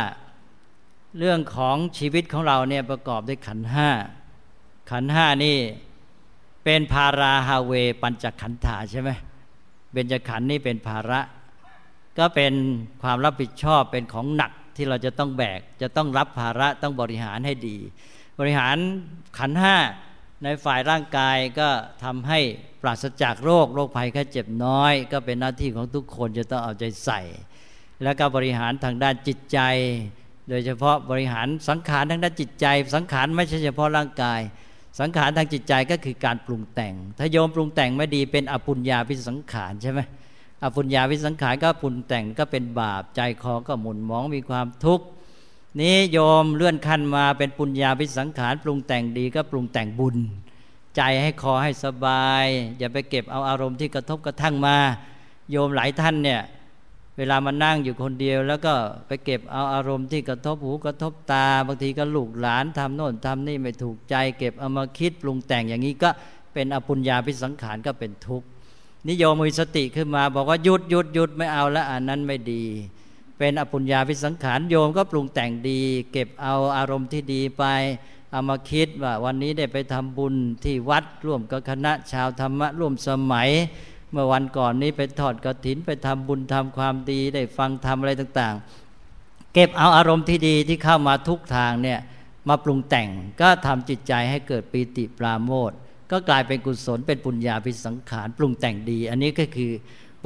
[1.20, 3.89] เรื่องของชีวิตของเราเนี่ยประกอบด้วยขันห้า
[4.91, 5.57] ขันห้านี่
[6.66, 9.09] เป็นภาราฮาเว ปัญจขันธาใช่ไหม
[9.91, 11.20] เบญจขันธ์นี่เป็นภาระ
[12.18, 12.53] ก็เป็น
[13.03, 17.78] ความรับผิดชอบเป็นของหนักที่เราจะต้องแบก จะต้องรับภาระต้องบริหารให้ดี
[18.39, 18.78] บริหาร
[19.38, 19.78] ขันห้า
[20.43, 21.70] ในฝ่ายร่างกายก็
[22.03, 22.39] ทำให้
[22.82, 27.22] ปราศจากโรคโรคภัยแค่เจ็บน้อย ก็เป็นหน้าที่ของทุกคนจะต้องเอาใจใส่
[28.03, 29.59] แล้วก็บริหารทางด้านจิตใจ
[30.49, 34.39] โดยเฉพาะบริหารสังขารทางด้านจิตใจ สังขารไม่ใช่เฉพาะร่างกาย
[34.99, 39.99] สังขารทางจิตใจก็คือการปรุงแต่ง ถ้าโยมปรุงแต่งไม่ดีเป็นอปุญญาพิสังขารใช่ไหม
[40.63, 45.05] อปุญญาพิสังขารก็ปรุงแต่งก็เป็นบาปใจคอก็หมุนมองมีความทุกข์
[45.81, 50.17] นี้โยมเลื่อนขั้นมาเป็นปุญญาพิสังขารปรุงแต่งดีก็ปรุงแต่งบุญ
[50.95, 52.45] ใจให้คอให้สบาย
[52.77, 54.77] อย่าไปเก็บเอาอารมณ์ที่กระทบกระทั่งมา
[55.51, 56.41] โยมหลายท่านเนี่ย
[57.18, 58.74] เวลามานั่งอยู่คนเดียว แล้วก็
[59.07, 66.09] ไปเก็บเอาอารมณ์ที่กระทบหูกระทบตา บางทีก็ลูกหลานทำโน่นทำนี่ไม่ถูกใจ เก็บเอามาคิดปรุงแต่งอย่างนี้ก็
[66.53, 68.47] เป็นอปุญญาพิสังขารก็เป็นทุกข์
[69.09, 72.63] นิยมมีสติขึ้นมา บอกว่าหยุดหยุดหยุดไม่เอาแล้วอันนั้นไม่ดี
[73.38, 77.63] เป็นอปุญญาพิสังขารโยมก็ปรุงแต่งดี เก็บเอาอารมณ์ที่ดีไป
[78.32, 83.49] เอามาคิดว่าวันนี้ได้ไปทำบุญที่วัดร่วมกับคณะชาวธรรมะร่วมสมัย
[84.11, 91.99] เมื่อวันก่อนนี้ไปทอดกระถินไปทำบุญทำความดีได้ฟังทำอะไรต่างๆ เก็บเอาอารมณ์ที่ดีที่เข้ามาทุกทางเนี่ย
[92.49, 93.09] มาปรุงแต่ง
[93.41, 95.71] ก็ทำจิตใจให้เกิดปีติปราโมท
[96.11, 99.71] ก็กลายเป็นกุศลเป็นปุญญาพิสังขารปรุงแต่งดี อันนี้ก็คือ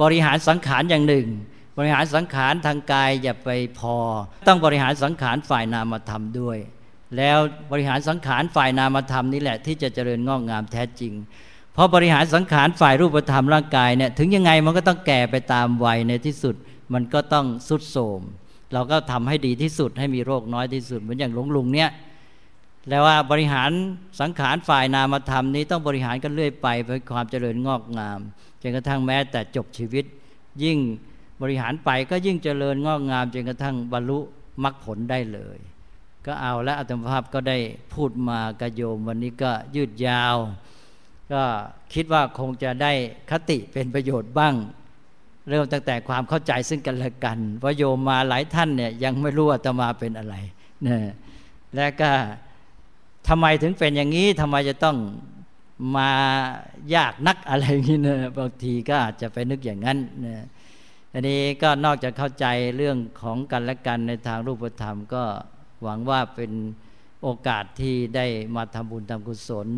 [0.02, 1.26] บริหารสังขารอย่างหนึ่ง
[1.78, 3.96] บริหารสังขารทางกายอย่าไปพอ
[4.46, 6.58] ต้องบริหารสังขารฝ่ายนามธรรมด้วย
[7.16, 7.38] แล้ว
[7.72, 11.12] บริหารสังขารฝ่ายนามธรรมนี่แหละที่จะเจริญงอกงามแท้จริง
[11.82, 16.54] พอบริหารสังขารฝ่ายรูปธรรมร่างกายเนี่ยถึงยังไงมันก็ต้องแก่ไปตามวัยในที่สุด
[16.94, 18.20] มันก็ต้องสุดโทม
[18.72, 21.90] เราก็ทำให้ดีที่สุดให้มีโรคน้อยที่สุดเหมือนอย่างหลวงลุงเนี่ย
[22.88, 23.70] แล้วว่าบริหาร
[24.20, 28.20] สังขารฝ่ายนามธรรมนี้ต้องบริหารกันเรื่อยไปเพื่อความเจริญงอกงาม
[28.62, 30.04] จนกระทั่งแม้แต่จบชีวิต
[30.62, 30.78] ยิ่ง
[31.42, 34.18] บริหารไปก็ยิ่งเจริญงอกงามจนกระทั่งบรรลุ
[34.64, 35.58] มรรคผลได้เลย
[36.26, 37.58] ก็เอาและอัตมภาพก็ได้
[37.94, 40.38] พูดมากระโยมวันนี้ก็ยืดยาว
[41.32, 41.42] ก็
[41.94, 42.92] คิดว่าคงจะได้
[43.30, 44.54] คติเป็นประโยชน์บ้าง
[45.48, 50.34] เริ่มตั้งแต่ความเข้าใจซึ่งกันและกันว่าโยมมาหลายท่านเนี่ยยังไม่รู้ว่าจะมาเป็นอะไร
[50.82, 51.02] เนี่ย
[51.74, 52.10] และก็
[53.28, 54.96] ทำไมถึงเป็นอย่างนี้ทำไมจะต้อง
[55.96, 56.10] มา
[56.94, 60.44] ยากนักอะไรนี้นะบางทีก็อาจจะไปนึกอย่างนั้นนะ
[61.12, 65.24] อันนี้ก็นอกจากเข้าใจเรื่องของกันและกันในทางรูปธรรมก็
[65.82, 66.52] หวังว่าเป็น
[67.22, 68.26] โอกาสที่ได้
[68.56, 69.68] มาทำบุญทำกุศล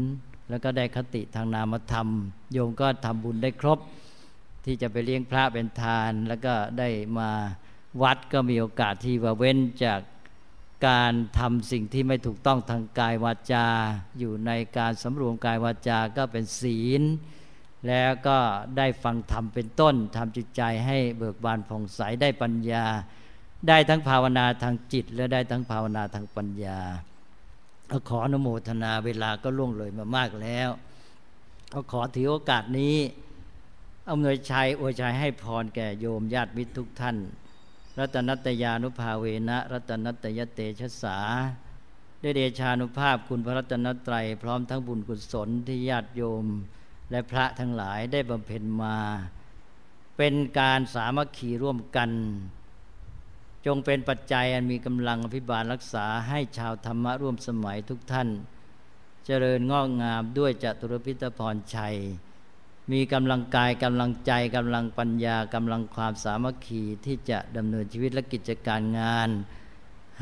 [0.49, 2.09] แล้วก็ได้คติทางนามธรรม
[2.53, 3.79] โยมก็ทำบุญได้ครบ
[4.65, 6.89] ที่จะไปเลี้ยงพระเป็นทาน แล้วก็ได้
[7.19, 7.31] มา
[8.03, 10.01] วัดก็มีโอกาสที่ว่าเว้นจาก
[10.87, 13.67] การทำสิ่งที่ไม่ถูกต้องทางกายวาจา
[14.19, 17.03] อยู่ในการสำรวมกายวาจาก็เป็นศีล
[17.89, 18.39] แล้วก็
[18.77, 22.85] ได้ฟังธรรมเป็นต้นทำจิตใจให้เบิกบานผ่องใสได้ปัญญา
[23.69, 26.79] ได้ทั้งภาวนาทางจิตและได้ทั้งภาวนาทางปัญญา
[28.09, 30.71] ขออนุโมทนาเวลาก็ล่วงเลยมามากแล้ว
[31.73, 32.97] ก็ขอถือโอกาสนี้
[34.11, 37.17] อำนวยชัยอวยชัยให้พรแก่โยมญาติมิตรทุกท่าน
[37.99, 41.19] รัตนัตยานุภาเวนะรัตนัตยเตชะสา
[42.21, 46.47] ได้เดชานุภาพคุณพระรัตนตรัยพร้อมทั้งบุญกุศลที่ญาติโยม
[47.11, 48.97] และพระทั้งหลายได้บำเพ็ญมา
[50.17, 52.11] เป็นการสามัคคีร่วมกัน
[53.67, 58.29] จงเป็นปัจจัยอันมีกำลังอภิบาลรักษาให้ชาวธรรมะร่วมสมัยทุกท่าน
[59.27, 61.97] เจริญงอกงามด้วยจตุรพิทพรชัย
[62.93, 69.29] มีกำลังกายกำลังใจกำลังปัญญากำลังความสามัคคีที่จะดำเนินชีวิตและกิจการงาน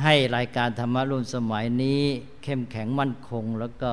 [0.03, 2.03] ให้รายการธรรมะร่วมสมัยนี้
[2.43, 3.93] เข้มแข็งมั่นคง แล้วก็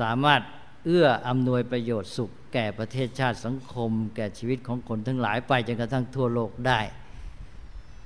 [0.00, 0.40] สามารถ
[0.84, 6.80] เอื้ออำนวยประโยชน์สุข แก่ประเทศชาติสังคม แก่ชีวิตของคนทั้งหลายไปจนกระทั่งทั่วโลกได้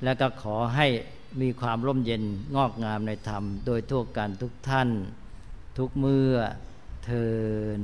[0.04, 0.86] และก็ขอให้
[1.40, 2.22] มีความร่มเย็น
[2.56, 4.88] งอกงามในธรรม โดยทั่วกันทุกท่าน
[5.78, 6.34] ทุกเมื่อ
[7.04, 7.26] เทิ
[7.80, 7.82] น